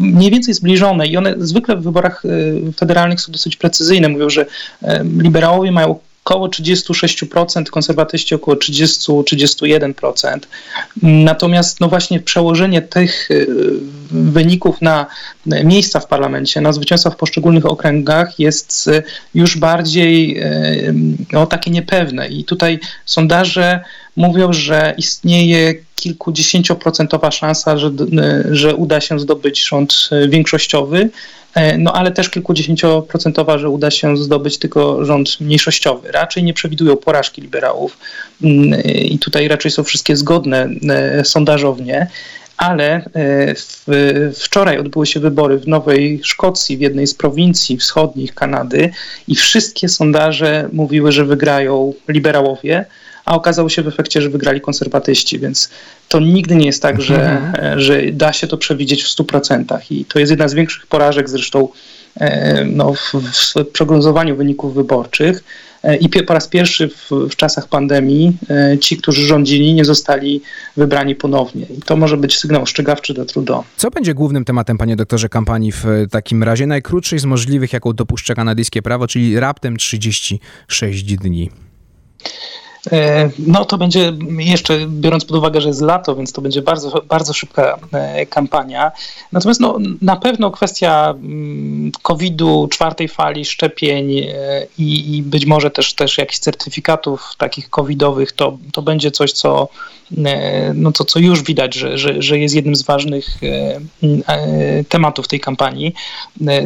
e, 0.00 0.02
mniej 0.02 0.30
więcej 0.30 0.54
zbliżone 0.54 1.06
i 1.06 1.16
one 1.16 1.34
zwykle 1.38 1.76
w 1.76 1.82
wyborach 1.82 2.22
federalnych 2.76 3.20
są 3.20 3.32
dosyć 3.32 3.56
precyzyjne. 3.56 4.08
Mówią, 4.08 4.30
że 4.30 4.46
liberałowie 5.18 5.72
mają 5.72 5.98
około 6.24 6.48
36%, 6.48 7.64
konserwatyści 7.64 8.34
około 8.34 8.56
30-31%. 8.56 10.38
Natomiast 11.02 11.80
no 11.80 11.88
właśnie 11.88 12.20
przełożenie 12.20 12.82
tych 12.82 13.30
y, 13.30 13.46
wyników 14.10 14.82
na 14.82 15.06
miejsca 15.46 16.00
w 16.00 16.06
parlamencie, 16.06 16.60
na 16.60 16.72
zwycięstwa 16.72 17.10
w 17.10 17.16
poszczególnych 17.16 17.66
okręgach 17.66 18.38
jest 18.38 18.86
y, 18.88 19.02
już 19.34 19.58
bardziej 19.58 20.42
y, 20.42 20.94
no, 21.32 21.46
takie 21.46 21.70
niepewne. 21.70 22.28
I 22.28 22.44
tutaj 22.44 22.78
sondaże 23.04 23.80
mówią, 24.16 24.52
że 24.52 24.94
istnieje 24.98 25.74
kilkudziesięcioprocentowa 25.96 27.30
szansa, 27.30 27.78
że, 27.78 27.90
że 28.50 28.74
uda 28.74 29.00
się 29.00 29.18
zdobyć 29.20 29.64
rząd 29.68 30.10
większościowy, 30.28 31.10
no 31.78 31.92
ale 31.92 32.12
też 32.12 32.28
kilkudziesięcioprocentowa, 32.28 33.58
że 33.58 33.68
uda 33.70 33.90
się 33.90 34.16
zdobyć 34.16 34.58
tylko 34.58 35.04
rząd 35.04 35.40
mniejszościowy. 35.40 36.12
Raczej 36.12 36.44
nie 36.44 36.54
przewidują 36.54 36.96
porażki 36.96 37.42
liberałów. 37.42 37.98
Mm, 38.42 38.82
i 38.84 39.18
tutaj 39.18 39.48
raczej 39.48 39.70
są 39.70 39.84
wszystkie 39.84 40.16
zgodne 40.16 40.68
e, 40.88 41.24
sondażownie. 41.24 42.06
Ale 42.56 42.94
e, 42.94 43.02
w, 43.54 43.84
wczoraj 44.38 44.78
odbyły 44.78 45.06
się 45.06 45.20
wybory 45.20 45.58
w 45.58 45.68
Nowej 45.68 46.20
Szkocji, 46.22 46.76
w 46.76 46.80
jednej 46.80 47.06
z 47.06 47.14
prowincji 47.14 47.76
wschodnich 47.76 48.34
Kanady 48.34 48.90
i 49.28 49.34
wszystkie 49.34 49.88
sondaże 49.88 50.68
mówiły, 50.72 51.12
że 51.12 51.24
wygrają 51.24 51.94
liberałowie, 52.08 52.84
a 53.24 53.34
okazało 53.34 53.68
się 53.68 53.82
w 53.82 53.88
efekcie, 53.88 54.22
że 54.22 54.30
wygrali 54.30 54.60
konserwatyści, 54.60 55.38
więc 55.38 55.70
to 56.08 56.20
nigdy 56.20 56.56
nie 56.56 56.66
jest 56.66 56.82
tak, 56.82 57.02
że, 57.02 57.30
mhm. 57.30 57.80
że 57.80 58.02
da 58.12 58.32
się 58.32 58.46
to 58.46 58.56
przewidzieć 58.58 59.04
w 59.04 59.08
100%. 59.08 59.78
I 59.90 60.04
to 60.04 60.18
jest 60.18 60.30
jedna 60.30 60.48
z 60.48 60.54
większych 60.54 60.86
porażek 60.86 61.28
zresztą 61.28 61.68
e, 62.16 62.64
no, 62.64 62.94
w, 62.94 63.12
w 63.12 63.64
prognozowaniu 63.72 64.36
wyników 64.36 64.74
wyborczych. 64.74 65.44
E, 65.84 65.96
I 65.96 66.08
po 66.08 66.34
raz 66.34 66.48
pierwszy 66.48 66.88
w, 66.88 67.10
w, 67.30 67.36
czasach 67.36 67.68
pandemii 67.68 68.36
e, 68.50 68.78
ci, 68.78 68.96
którzy 68.96 69.26
rządzili, 69.26 69.74
nie 69.74 69.84
zostali 69.84 70.42
wybrani 70.76 71.14
ponownie. 71.14 71.66
I 71.78 71.82
to 71.82 71.96
może 71.96 72.16
być 72.16 72.38
sygnał 72.38 72.62
ostrzegawczy 72.62 73.14
do 73.14 73.24
Trudeau. 73.24 73.64
Co 73.76 73.90
będzie 73.90 74.14
głównym 74.14 74.44
tematem, 74.44 74.78
panie 74.78 74.96
doktorze, 74.96 75.28
kampanii 75.28 75.72
w 75.72 75.84
takim 76.10 76.42
razie? 76.42 76.66
Najkrótszej 76.66 77.18
z 77.18 77.24
możliwych, 77.24 77.72
jaką 77.72 77.92
dopuszcza 77.92 78.34
kanadyjskie 78.34 78.82
prawo, 78.82 79.06
czyli 79.06 79.40
raptem 79.40 79.76
36 79.76 81.04
dni. 81.04 81.50
E, 82.92 83.30
no 83.38 83.64
to 83.64 83.78
będzie 83.78 84.12
jeszcze, 84.38 84.86
biorąc 84.88 85.24
pod 85.24 85.36
uwagę, 85.36 85.60
że 85.60 85.68
jest 85.68 85.80
lato, 85.80 86.16
więc 86.16 86.32
to 86.32 86.42
będzie 86.42 86.62
bardzo, 86.62 87.02
bardzo 87.08 87.32
szybka 87.32 87.78
e, 87.92 88.26
kampania. 88.26 88.92
Natomiast 89.32 89.60
no, 89.60 89.78
na 90.02 90.16
pewno 90.16 90.50
kwestia 90.50 91.14
mm, 91.16 91.92
COVID-u, 92.02 92.68
czwartej 92.68 93.08
fali, 93.08 93.44
szczepień 93.44 94.18
e, 94.18 94.32
i, 94.78 95.16
i 95.16 95.22
być 95.22 95.46
może 95.46 95.70
też, 95.70 95.94
też 95.94 96.18
jakichś 96.18 96.38
certyfikatów 96.38 97.32
takich 97.38 97.70
covidowych, 97.70 98.32
to, 98.32 98.58
to 98.72 98.82
będzie 98.82 99.10
coś, 99.10 99.32
co, 99.32 99.68
no 100.74 100.92
to, 100.92 101.04
co 101.04 101.18
już 101.18 101.42
widać, 101.42 101.74
że, 101.74 101.98
że, 101.98 102.22
że 102.22 102.38
jest 102.38 102.54
jednym 102.54 102.76
z 102.76 102.82
ważnych 102.82 103.26
tematów 104.88 105.28
tej 105.28 105.40
kampanii. 105.40 105.94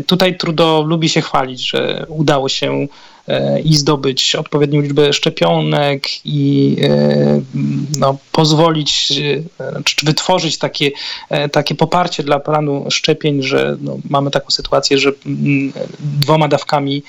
Tutaj 0.06 0.36
Trudeau 0.36 0.82
lubi 0.82 1.08
się 1.08 1.20
chwalić, 1.20 1.70
że 1.70 2.06
udało 2.08 2.48
się 2.48 2.86
i 3.64 3.76
zdobyć 3.76 4.34
odpowiednią 4.34 4.80
liczbę 4.80 5.12
szczepionek 5.12 6.02
i 6.24 6.76
e, 6.82 7.40
no, 7.98 8.18
pozwolić, 8.32 9.12
e, 9.60 9.82
czy 9.84 10.06
wytworzyć 10.06 10.58
takie, 10.58 10.90
takie 11.52 11.74
poparcie 11.74 12.22
dla 12.22 12.40
planu 12.40 12.86
szczepień, 12.90 13.42
że 13.42 13.76
no, 13.80 13.96
mamy 14.10 14.30
taką 14.30 14.50
sytuację, 14.50 14.98
że 14.98 15.12
mm, 15.26 15.72
dwoma 16.00 16.48
dawkami 16.48 17.02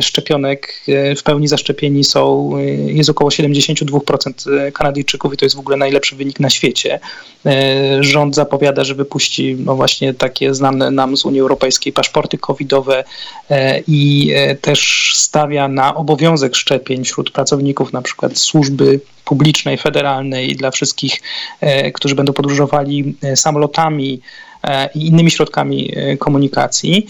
szczepionek 0.00 0.84
w 1.16 1.22
pełni 1.22 1.48
zaszczepieni 1.48 2.04
są, 2.04 2.50
jest 2.86 3.10
około 3.10 3.30
72% 3.30 4.72
Kanadyjczyków 4.72 5.34
i 5.34 5.36
to 5.36 5.44
jest 5.44 5.56
w 5.56 5.58
ogóle 5.58 5.76
najlepszy 5.76 6.16
wynik 6.16 6.40
na 6.40 6.50
świecie. 6.50 7.00
Rząd 8.00 8.34
zapowiada, 8.34 8.84
że 8.84 8.94
wypuści 8.94 9.56
no 9.58 9.76
właśnie 9.76 10.14
takie 10.14 10.54
znane 10.54 10.90
nam 10.90 11.16
z 11.16 11.24
Unii 11.24 11.40
Europejskiej 11.40 11.92
paszporty 11.92 12.38
covidowe 12.38 13.04
i 13.88 14.32
też 14.60 15.12
stawia 15.20 15.68
na 15.68 15.94
obowiązek 15.94 16.56
szczepień 16.56 17.04
wśród 17.04 17.30
pracowników 17.30 17.92
na 17.92 18.02
przykład 18.02 18.38
służby 18.38 19.00
publicznej, 19.24 19.78
federalnej 19.78 20.56
dla 20.56 20.70
wszystkich, 20.70 21.22
e, 21.60 21.92
którzy 21.92 22.14
będą 22.14 22.32
podróżowali 22.32 23.16
e, 23.22 23.36
samolotami 23.36 24.20
e, 24.64 24.90
i 24.94 25.06
innymi 25.06 25.30
środkami 25.30 25.92
komunikacji. 26.18 27.06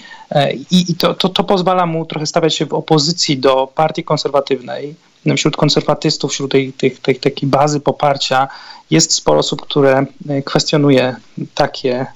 I 0.70 0.94
to, 0.94 1.14
to, 1.14 1.28
to 1.28 1.44
pozwala 1.44 1.86
mu 1.86 2.06
trochę 2.06 2.26
stawiać 2.26 2.54
się 2.54 2.66
w 2.66 2.74
opozycji 2.74 3.38
do 3.38 3.72
partii 3.74 4.04
konserwatywnej. 4.04 4.94
Wśród 5.36 5.56
konserwatystów, 5.56 6.32
wśród 6.32 6.52
tej, 6.52 6.72
tej, 6.72 6.90
tej 6.90 7.16
takiej 7.16 7.48
bazy 7.48 7.80
poparcia 7.80 8.48
jest 8.90 9.12
sporo 9.12 9.38
osób, 9.38 9.62
które 9.62 10.06
kwestionuje 10.44 11.16
takie 11.54 12.06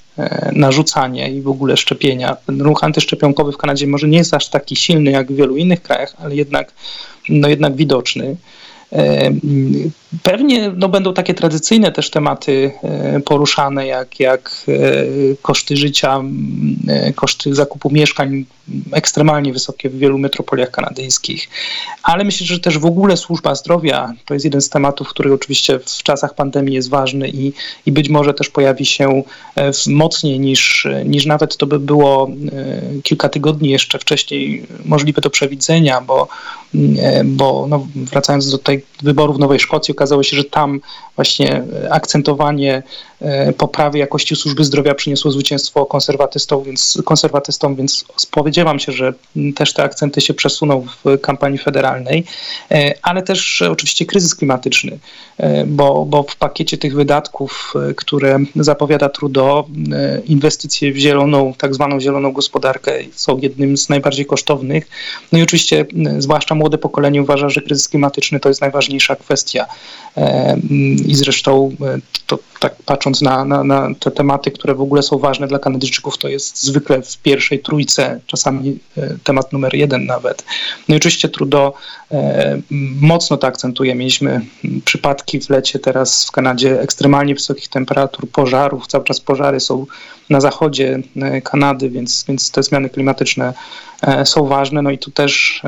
narzucanie 0.53 1.31
i 1.31 1.43
w 1.43 1.49
ogóle 1.49 1.77
szczepienia. 1.77 2.37
Ten 2.47 2.61
ruch 2.61 2.85
antyszczepionkowy 2.85 3.53
w 3.53 3.57
Kanadzie 3.57 3.87
może 3.87 4.09
nie 4.09 4.19
jest 4.19 4.35
aż 4.35 4.49
taki 4.49 4.77
silny 4.77 5.11
jak 5.11 5.33
w 5.33 5.37
wielu 5.37 5.57
innych 5.57 5.83
krajach, 5.83 6.15
ale 6.19 6.37
jednak, 6.37 6.73
no 7.29 7.49
jednak 7.49 7.77
widoczny. 7.77 8.37
Pewnie 10.23 10.73
no, 10.77 10.89
będą 10.89 11.15
takie 11.15 11.35
tradycyjne 11.35 11.93
też 11.93 12.11
tematy 12.11 12.73
e, 12.83 13.21
poruszane, 13.21 13.87
jak, 13.87 14.21
jak 14.21 14.65
e, 14.69 14.73
koszty 15.43 15.77
życia, 15.77 16.23
e, 16.89 17.13
koszty 17.13 17.55
zakupu 17.55 17.91
mieszkań 17.91 18.45
ekstremalnie 18.93 19.53
wysokie 19.53 19.91
w 19.91 19.99
wielu 19.99 20.19
metropoliach 20.19 20.71
kanadyjskich. 20.71 21.49
Ale 22.03 22.25
myślę, 22.25 22.47
że 22.47 22.59
też 22.59 22.79
w 22.79 22.87
ogóle 22.87 23.17
służba 23.17 23.55
zdrowia 23.55 24.13
to 24.25 24.35
jest 24.35 24.45
jeden 24.45 24.61
z 24.61 24.69
tematów, 24.69 25.09
który 25.09 25.35
oczywiście 25.35 25.79
w 25.79 26.03
czasach 26.03 26.35
pandemii 26.35 26.75
jest 26.75 26.91
ważny 26.91 27.29
i, 27.29 27.53
i 27.87 27.93
być 27.93 28.09
może 28.09 28.35
też 28.35 28.49
pojawi 28.49 28.87
się 28.87 29.23
mocniej 29.89 30.41
niż, 30.41 30.87
niż 31.05 31.27
nawet 31.27 31.57
to 31.57 31.67
by 31.67 31.79
było 31.79 32.31
kilka 33.03 33.29
tygodni 33.29 33.71
jeszcze 33.71 33.99
wcześniej 33.99 34.67
możliwe 34.85 35.21
do 35.21 35.31
przewidzenia, 35.31 36.01
bo, 36.01 36.29
bo 37.25 37.67
no, 37.69 37.87
wracając 37.95 38.51
do 38.51 38.59
tej 38.59 38.85
wyborów 39.03 39.39
Nowej 39.39 39.61
Szkocji, 39.61 39.95
okazało 40.01 40.23
się, 40.23 40.37
że 40.37 40.45
tam 40.45 40.81
właśnie 41.17 41.63
akcentowanie 41.91 42.77
e, 42.77 42.83
poprawy 43.57 43.99
jakości 43.99 44.37
służby 44.37 44.65
zdrowia 44.65 44.95
przyniosło 44.95 45.31
zwycięstwo 45.31 45.87
konserwatystom, 45.87 46.63
więc, 46.65 46.99
konserwatystom, 47.05 47.77
więc 47.77 48.05
spodziewam 48.17 48.79
się, 48.79 48.93
że 48.93 49.13
też 49.55 49.73
te 49.73 49.83
akcenty 49.83 50.21
się 50.21 50.35
przesuną 50.35 50.87
w 51.05 51.21
kampanii 51.21 51.59
federalnej, 51.59 52.25
e, 52.71 52.95
ale 53.03 53.23
też 53.23 53.63
oczywiście 53.63 54.07
kryzys 54.07 54.35
klimatyczny, 54.35 54.99
e, 55.39 55.65
bo, 55.65 56.05
bo 56.05 56.23
w 56.23 56.37
pakiecie 56.37 56.79
tych 56.79 56.95
wydatków, 56.95 57.75
które 57.97 58.39
zapowiada 58.57 59.09
Trudeau, 59.09 59.65
inwestycje 60.27 60.93
w 60.93 60.97
zieloną, 60.97 61.55
tak 61.59 61.75
zwaną 61.75 62.01
zieloną 62.01 62.33
gospodarkę 62.33 62.93
są 63.13 63.39
jednym 63.39 63.77
z 63.77 63.89
najbardziej 63.89 64.27
kosztownych. 64.27 64.89
No 65.33 65.39
i 65.39 65.43
oczywiście 65.43 65.87
zwłaszcza 66.19 66.55
młode 66.55 66.79
pokolenie 66.79 67.23
uważa, 67.23 67.49
że 67.49 67.61
kryzys 67.61 67.89
klimatyczny 67.89 68.41
to 68.41 68.49
jest 68.49 68.61
najważniejsza 68.61 69.17
kwestia 69.17 69.67
i 71.07 71.15
zresztą 71.15 71.73
e, 71.81 71.99
to 72.27 72.39
tak 72.61 72.75
patrząc 72.87 73.21
na, 73.21 73.45
na, 73.45 73.65
na, 73.65 73.89
te 74.01 74.11
tematy, 74.11 74.51
które 74.51 74.75
w 74.75 74.81
ogóle 74.81 75.03
są 75.03 75.19
ważne 75.19 75.49
dla 75.49 75.59
Kanadyjczyków, 75.59 76.19
to 76.19 76.29
jest 76.29 76.63
zwykle 76.63 77.03
w 77.03 77.19
pierwszej 77.19 77.59
trójce, 77.59 78.21
czasami 78.27 78.79
e, 78.97 79.17
temat 79.25 79.53
numer 79.53 79.75
jeden 79.75 80.07
nawet. 80.07 80.45
No 80.89 80.95
i 80.95 80.99
oczywiście 80.99 81.29
Trudeau 81.29 81.73
e, 82.13 82.61
mocno 83.01 83.37
to 83.37 83.47
akcentuje. 83.47 83.95
Mieliśmy 83.95 84.41
przypadki 84.85 85.41
w 85.41 85.51
lecie 85.51 85.79
teraz 85.79 86.27
w 86.27 86.31
Kanadzie 86.31 86.81
ekstremalnie 86.81 87.35
wysokich 87.35 87.69
temperatur, 87.69 88.29
pożarów, 88.29 88.87
cały 88.87 89.05
czas 89.05 89.21
pożary 89.21 89.61
są 89.61 89.87
na 90.31 90.41
zachodzie 90.41 90.99
Kanady, 91.45 91.91
więc, 91.91 92.25
więc 92.29 92.51
te 92.51 92.63
zmiany 92.63 92.89
klimatyczne 92.89 93.55
są 94.25 94.47
ważne. 94.47 94.83
No 94.83 94.91
i 94.91 94.99
tu 94.99 95.11
też, 95.11 95.63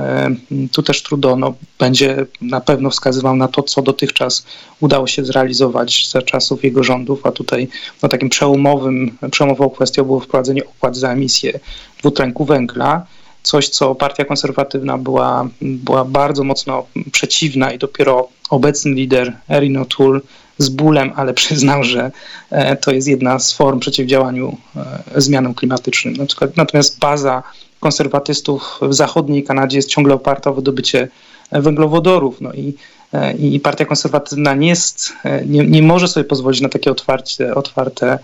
tu 0.72 0.82
też 0.82 1.02
Trudeau 1.02 1.36
no, 1.36 1.54
będzie 1.78 2.26
na 2.40 2.60
pewno 2.60 2.90
wskazywał 2.90 3.36
na 3.36 3.48
to, 3.48 3.62
co 3.62 3.82
dotychczas 3.82 4.46
udało 4.80 5.06
się 5.06 5.24
zrealizować 5.24 6.10
za 6.10 6.22
czasów 6.22 6.64
jego 6.64 6.84
rządów, 6.84 7.26
a 7.26 7.32
tutaj 7.32 7.68
no, 8.02 8.08
takim 8.08 8.28
przełomowym, 8.28 9.18
przełomową 9.30 9.70
kwestią 9.70 10.04
było 10.04 10.20
wprowadzenie 10.20 10.64
opłat 10.64 10.96
za 10.96 11.12
emisję 11.12 11.60
dwutlenku 11.98 12.44
węgla, 12.44 13.06
coś, 13.42 13.68
co 13.68 13.94
partia 13.94 14.24
konserwatywna 14.24 14.98
była, 14.98 15.48
była 15.60 16.04
bardzo 16.04 16.44
mocno 16.44 16.86
przeciwna 17.12 17.72
i 17.72 17.78
dopiero 17.78 18.28
obecny 18.50 18.92
lider 18.92 19.36
Erin 19.50 19.78
O'Toole 19.78 20.20
z 20.58 20.68
bólem, 20.68 21.12
ale 21.16 21.34
przyznał, 21.34 21.84
że 21.84 22.10
e, 22.50 22.76
to 22.76 22.92
jest 22.92 23.08
jedna 23.08 23.38
z 23.38 23.52
form 23.52 23.80
przeciwdziałaniu 23.80 24.56
e, 24.76 25.20
zmianom 25.20 25.54
klimatycznym. 25.54 26.14
Natomiast 26.56 26.98
baza 26.98 27.42
konserwatystów 27.82 28.78
w 28.82 28.94
zachodniej 28.94 29.44
Kanadzie 29.44 29.78
jest 29.78 29.88
ciągle 29.88 30.14
oparta 30.14 30.50
o 30.50 30.54
wydobycie 30.54 31.08
węglowodorów. 31.52 32.40
No 32.40 32.52
i 32.52 32.74
E, 33.12 33.32
i 33.32 33.60
partia 33.60 33.84
konserwatywna 33.84 34.54
nie, 34.54 34.68
jest, 34.68 35.12
e, 35.24 35.46
nie, 35.46 35.66
nie 35.66 35.82
może 35.82 36.08
sobie 36.08 36.24
pozwolić 36.24 36.60
na 36.60 36.68
takie 36.68 36.90
otwarcie, 36.90 37.54
otwarte 37.54 38.18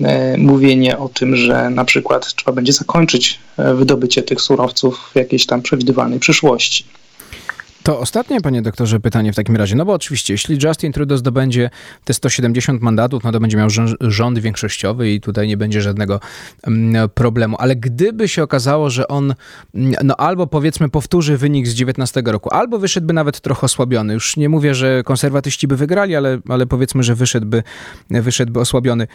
e, 0.00 0.38
mówienie 0.38 0.98
o 0.98 1.08
tym, 1.08 1.36
że 1.36 1.70
na 1.70 1.84
przykład 1.84 2.34
trzeba 2.34 2.52
będzie 2.52 2.72
zakończyć 2.72 3.40
wydobycie 3.74 4.22
tych 4.22 4.40
surowców 4.40 5.10
w 5.12 5.16
jakiejś 5.16 5.46
tam 5.46 5.62
przewidywalnej 5.62 6.18
przyszłości. 6.18 6.84
To 7.82 7.98
ostatnie, 7.98 8.40
panie 8.40 8.62
doktorze, 8.62 9.00
pytanie 9.00 9.32
w 9.32 9.36
takim 9.36 9.56
razie. 9.56 9.76
No 9.76 9.84
bo 9.84 9.92
oczywiście, 9.92 10.34
jeśli 10.34 10.58
Justin 10.64 10.92
Trudeau 10.92 11.18
zdobędzie 11.18 11.70
te 12.04 12.14
170 12.14 12.82
mandatów, 12.82 13.24
no 13.24 13.32
to 13.32 13.40
będzie 13.40 13.56
miał 13.56 13.68
rząd 14.00 14.38
większościowy 14.38 15.10
i 15.10 15.20
tutaj 15.20 15.48
nie 15.48 15.56
będzie 15.56 15.82
żadnego 15.82 16.20
mm, 16.66 17.08
problemu. 17.08 17.56
Ale 17.58 17.76
gdyby 17.76 18.28
się 18.28 18.42
okazało, 18.42 18.90
że 18.90 19.08
on 19.08 19.34
mm, 19.74 19.94
no 20.04 20.16
albo 20.16 20.46
powiedzmy 20.46 20.88
powtórzy 20.88 21.36
wynik 21.36 21.66
z 21.66 21.74
19 21.74 22.22
roku, 22.26 22.50
albo 22.54 22.78
wyszedłby 22.78 23.12
nawet 23.12 23.40
trochę 23.40 23.64
osłabiony. 23.64 24.14
Już 24.14 24.36
nie 24.36 24.48
mówię, 24.48 24.74
że 24.74 25.02
konserwatyści 25.02 25.68
by 25.68 25.76
wygrali, 25.76 26.16
ale, 26.16 26.38
ale 26.48 26.66
powiedzmy, 26.66 27.02
że 27.02 27.14
wyszedłby, 27.14 27.62
wyszedłby 28.10 28.60
osłabiony 28.60 29.06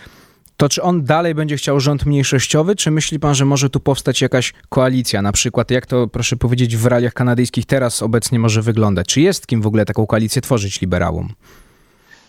to 0.58 0.70
czy 0.70 0.82
on 0.82 1.04
dalej 1.04 1.36
będzie 1.36 1.58
chciał 1.58 1.80
rząd 1.80 2.06
mniejszościowy, 2.06 2.76
czy 2.76 2.92
myśli 2.92 3.20
pan, 3.20 3.36
że 3.36 3.46
może 3.46 3.70
tu 3.70 3.80
powstać 3.80 4.22
jakaś 4.22 4.54
koalicja? 4.70 5.22
Na 5.22 5.32
przykład, 5.32 5.72
jak 5.72 5.86
to, 5.86 6.08
proszę 6.08 6.36
powiedzieć, 6.36 6.78
w 6.78 6.86
realiach 6.86 7.14
kanadyjskich 7.14 7.66
teraz 7.66 8.04
obecnie 8.04 8.40
może 8.40 8.62
wyglądać? 8.62 9.08
Czy 9.08 9.22
jest 9.22 9.48
kim 9.48 9.62
w 9.62 9.68
ogóle 9.68 9.86
taką 9.86 10.06
koalicję 10.06 10.42
tworzyć 10.42 10.82
liberałom? 10.82 11.34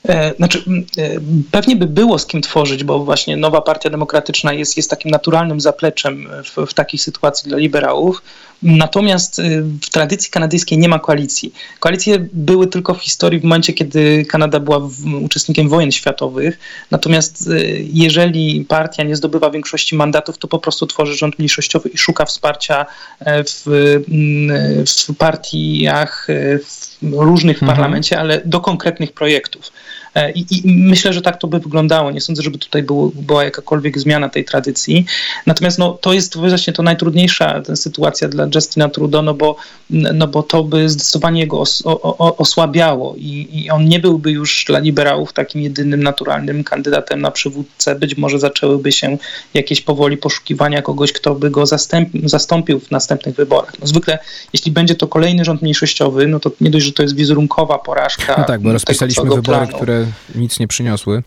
E, 0.08 0.34
znaczy, 0.34 0.64
e, 0.98 1.10
pewnie 1.50 1.76
by 1.76 1.86
było 1.86 2.18
z 2.18 2.26
kim 2.26 2.42
tworzyć, 2.42 2.84
bo 2.84 3.04
właśnie 3.04 3.36
nowa 3.36 3.60
partia 3.60 3.90
demokratyczna 3.90 4.52
jest, 4.52 4.76
jest 4.76 4.90
takim 4.90 5.10
naturalnym 5.10 5.60
zapleczem 5.60 6.28
w, 6.44 6.66
w 6.70 6.74
takiej 6.74 6.98
sytuacji 6.98 7.48
dla 7.48 7.58
liberałów. 7.58 8.22
Natomiast 8.62 9.38
y, 9.38 9.62
w 9.62 9.90
tradycji 9.90 10.30
kanadyjskiej 10.30 10.78
nie 10.78 10.88
ma 10.88 10.98
koalicji. 10.98 11.52
Koalicje 11.80 12.28
były 12.32 12.66
tylko 12.66 12.94
w 12.94 13.02
historii 13.02 13.40
w 13.40 13.44
momencie, 13.44 13.72
kiedy 13.72 14.24
Kanada 14.24 14.60
była 14.60 14.88
uczestnikiem 15.22 15.68
wojen 15.68 15.92
światowych. 15.92 16.58
Natomiast 16.90 17.48
y, 17.48 17.86
jeżeli 17.92 18.64
partia 18.68 19.02
nie 19.02 19.16
zdobywa 19.16 19.50
większości 19.50 19.96
mandatów, 19.96 20.38
to 20.38 20.48
po 20.48 20.58
prostu 20.58 20.86
tworzy 20.86 21.16
rząd 21.16 21.38
mniejszościowy 21.38 21.88
i 21.88 21.98
szuka 21.98 22.24
wsparcia 22.24 22.86
e, 23.20 23.44
w, 23.44 23.66
mm, 24.08 24.86
w 24.86 25.16
partiach 25.16 26.30
e, 26.30 26.58
w 26.58 26.88
różnych 27.02 27.58
w 27.58 27.62
mhm. 27.62 27.76
parlamencie, 27.76 28.20
ale 28.20 28.42
do 28.44 28.60
konkretnych 28.60 29.12
projektów. 29.12 29.72
E, 30.18 30.30
I, 30.32 30.46
I, 30.50 30.62
myślę, 30.64 31.12
że 31.12 31.22
tak 31.22 31.36
to 31.36 31.46
by 31.46 31.58
wyglądało. 31.58 32.10
Nie 32.10 32.20
sądzę, 32.20 32.42
żeby 32.42 32.58
tutaj 32.58 32.82
było, 32.82 33.10
była 33.14 33.44
jakakolwiek 33.44 33.98
zmiana 33.98 34.28
tej 34.28 34.44
tradycji. 34.44 35.04
Natomiast 35.46 35.78
no, 35.78 35.92
to 36.00 36.12
jest 36.12 36.36
właśnie 36.36 36.72
to 36.72 36.82
najtrudniejsza 36.82 37.62
sytuacja 37.74 38.28
dla 38.28 38.48
Justina 38.54 38.88
Trudeau, 38.88 39.22
no 39.22 39.34
bo, 39.34 39.56
no 39.90 40.26
bo 40.26 40.42
to 40.42 40.64
by 40.64 40.88
zdecydowanie 40.88 41.40
jego 41.40 41.60
os, 41.60 41.82
o, 41.84 42.36
osłabiało 42.36 43.14
i, 43.16 43.48
i 43.52 43.70
on 43.70 43.88
nie 43.88 44.00
byłby 44.00 44.30
już 44.30 44.64
dla 44.66 44.78
liberałów 44.78 45.32
takim 45.32 45.60
jedynym 45.60 46.02
naturalnym 46.02 46.64
kandydatem 46.64 47.20
na 47.20 47.30
przywódcę. 47.30 47.94
Być 47.94 48.16
może 48.16 48.38
zaczęłyby 48.38 48.92
się 48.92 49.18
jakieś 49.54 49.80
powoli 49.80 50.16
poszukiwania 50.16 50.82
kogoś, 50.82 51.12
kto 51.12 51.34
by 51.34 51.50
go 51.50 51.66
zastąpił, 51.66 52.28
zastąpił 52.28 52.80
w 52.80 52.90
następnych 52.90 53.34
wyborach. 53.34 53.72
No 53.80 53.86
zwykle, 53.86 54.18
jeśli 54.52 54.72
będzie 54.72 54.94
to 54.94 55.08
kolejny 55.08 55.44
rząd 55.44 55.62
mniejszościowy, 55.62 56.26
no 56.26 56.40
to 56.40 56.50
nie 56.60 56.70
dość, 56.70 56.86
że 56.86 56.92
to 56.92 57.02
jest 57.02 57.14
wizerunkowa 57.14 57.78
porażka. 57.78 58.34
No 58.38 58.44
tak, 58.44 58.60
bo 58.60 58.72
rozpisaliśmy 58.72 59.22
tego, 59.22 59.36
wybory, 59.36 59.58
planu. 59.58 59.76
które 59.76 60.06
nic 60.34 60.58
nie 60.60 60.68
przyniosły 60.68 61.22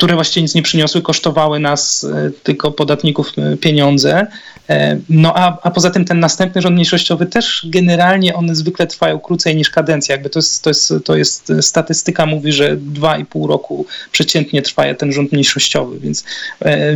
które 0.00 0.14
właściwie 0.14 0.42
nic 0.42 0.54
nie 0.54 0.62
przyniosły, 0.62 1.02
kosztowały 1.02 1.58
nas 1.58 2.04
e, 2.04 2.30
tylko 2.42 2.70
podatników 2.70 3.32
e, 3.38 3.56
pieniądze. 3.56 4.26
E, 4.70 5.00
no 5.08 5.32
a, 5.36 5.58
a 5.62 5.70
poza 5.70 5.90
tym 5.90 6.04
ten 6.04 6.20
następny 6.20 6.62
rząd 6.62 6.74
mniejszościowy 6.74 7.26
też 7.26 7.66
generalnie 7.68 8.34
one 8.34 8.54
zwykle 8.54 8.86
trwają 8.86 9.18
krócej 9.18 9.56
niż 9.56 9.70
kadencja. 9.70 10.12
Jakby 10.12 10.30
to 10.30 10.38
jest, 10.38 10.62
to 10.62 10.70
jest, 10.70 10.94
to 11.04 11.16
jest 11.16 11.52
statystyka 11.60 12.26
mówi, 12.26 12.52
że 12.52 12.76
dwa 12.76 13.18
i 13.18 13.24
pół 13.24 13.46
roku 13.46 13.86
przeciętnie 14.12 14.62
trwa 14.62 14.94
ten 14.94 15.12
rząd 15.12 15.32
mniejszościowy, 15.32 16.00
więc, 16.00 16.24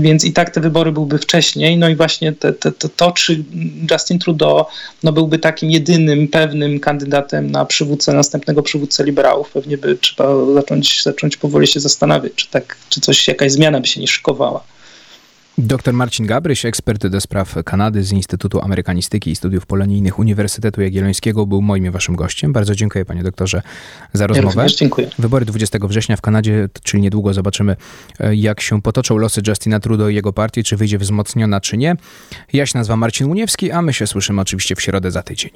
więc 0.01 0.25
i 0.25 0.33
tak 0.33 0.51
te 0.51 0.61
wybory 0.61 0.93
byłyby 0.93 1.19
wcześniej. 1.19 1.77
No 1.77 1.89
i 1.89 1.97
właśnie 1.97 2.33
te, 2.33 2.53
te, 2.53 2.73
te, 2.73 2.89
to, 2.89 3.13
czy 3.13 3.45
Justin 3.91 4.19
Trudeau 4.19 4.65
no, 5.03 5.13
byłby 5.13 5.39
takim 5.39 5.71
jedynym 5.71 6.29
pewnym 6.29 6.81
kandydatem 6.81 7.51
na 7.51 7.65
przywódcę, 7.65 8.13
następnego 8.13 8.63
przywódcę 8.63 9.05
liberałów, 9.05 9.51
pewnie 9.51 9.79
by 9.79 9.97
trzeba 9.97 10.55
zacząć, 10.55 11.03
zacząć 11.03 11.37
powoli 11.37 11.67
się 11.67 11.81
zastanawiać, 11.81 12.33
czy 12.35 12.51
tak 12.51 12.77
czy 12.89 13.01
coś, 13.01 13.29
jakaś 13.29 13.53
zmiana 13.53 13.81
by 13.81 13.87
się 13.87 14.01
nie 14.01 14.09
szykowała. 14.09 14.74
Dr 15.59 15.95
Marcin 15.95 16.27
Gabryś, 16.27 16.65
ekspert 16.65 17.07
do 17.07 17.21
spraw 17.21 17.55
Kanady 17.65 18.03
z 18.03 18.13
Instytutu 18.13 18.61
Amerykanistyki 18.61 19.31
i 19.31 19.37
Studiów 19.37 19.67
Polonijnych 19.67 20.19
Uniwersytetu 20.19 20.83
Jagiellońskiego, 20.83 21.47
był 21.47 21.63
moim 21.63 21.87
i 21.87 21.91
waszym 21.91 22.17
gościem. 22.17 22.53
Bardzo 22.53 22.75
dziękuję 22.75 23.05
panie 23.05 23.23
doktorze 23.23 23.63
za 24.13 24.27
rozmowę. 24.27 24.63
Ja 24.63 24.69
dziękuję. 24.69 25.11
Wybory 25.19 25.45
20 25.45 25.79
września 25.83 26.17
w 26.17 26.21
Kanadzie, 26.21 26.69
czyli 26.83 27.03
niedługo 27.03 27.35
zobaczymy, 27.35 27.77
e, 28.21 28.35
jak 28.35 28.61
się 28.61 28.83
potoczą 28.83 29.19
losy 29.19 29.41
Justina 29.49 29.81
Trudeau 29.81 30.09
i 30.09 30.15
jego 30.15 30.33
partii, 30.33 30.65
czy 30.65 30.77
wyjdzie 30.77 30.99
wzmocniona, 30.99 31.61
czy 31.61 31.77
nie. 31.77 31.97
Ja 32.53 32.67
się 32.67 32.79
nazywam 32.79 32.99
Marcin 32.99 33.27
Uniewski, 33.27 33.71
a 33.71 33.83
my 33.83 33.93
się 33.93 34.07
słyszymy 34.07 34.41
oczywiście 34.41 34.77
w 34.77 34.81
środę 34.81 35.11
za 35.11 35.23
tydzień. 35.23 35.51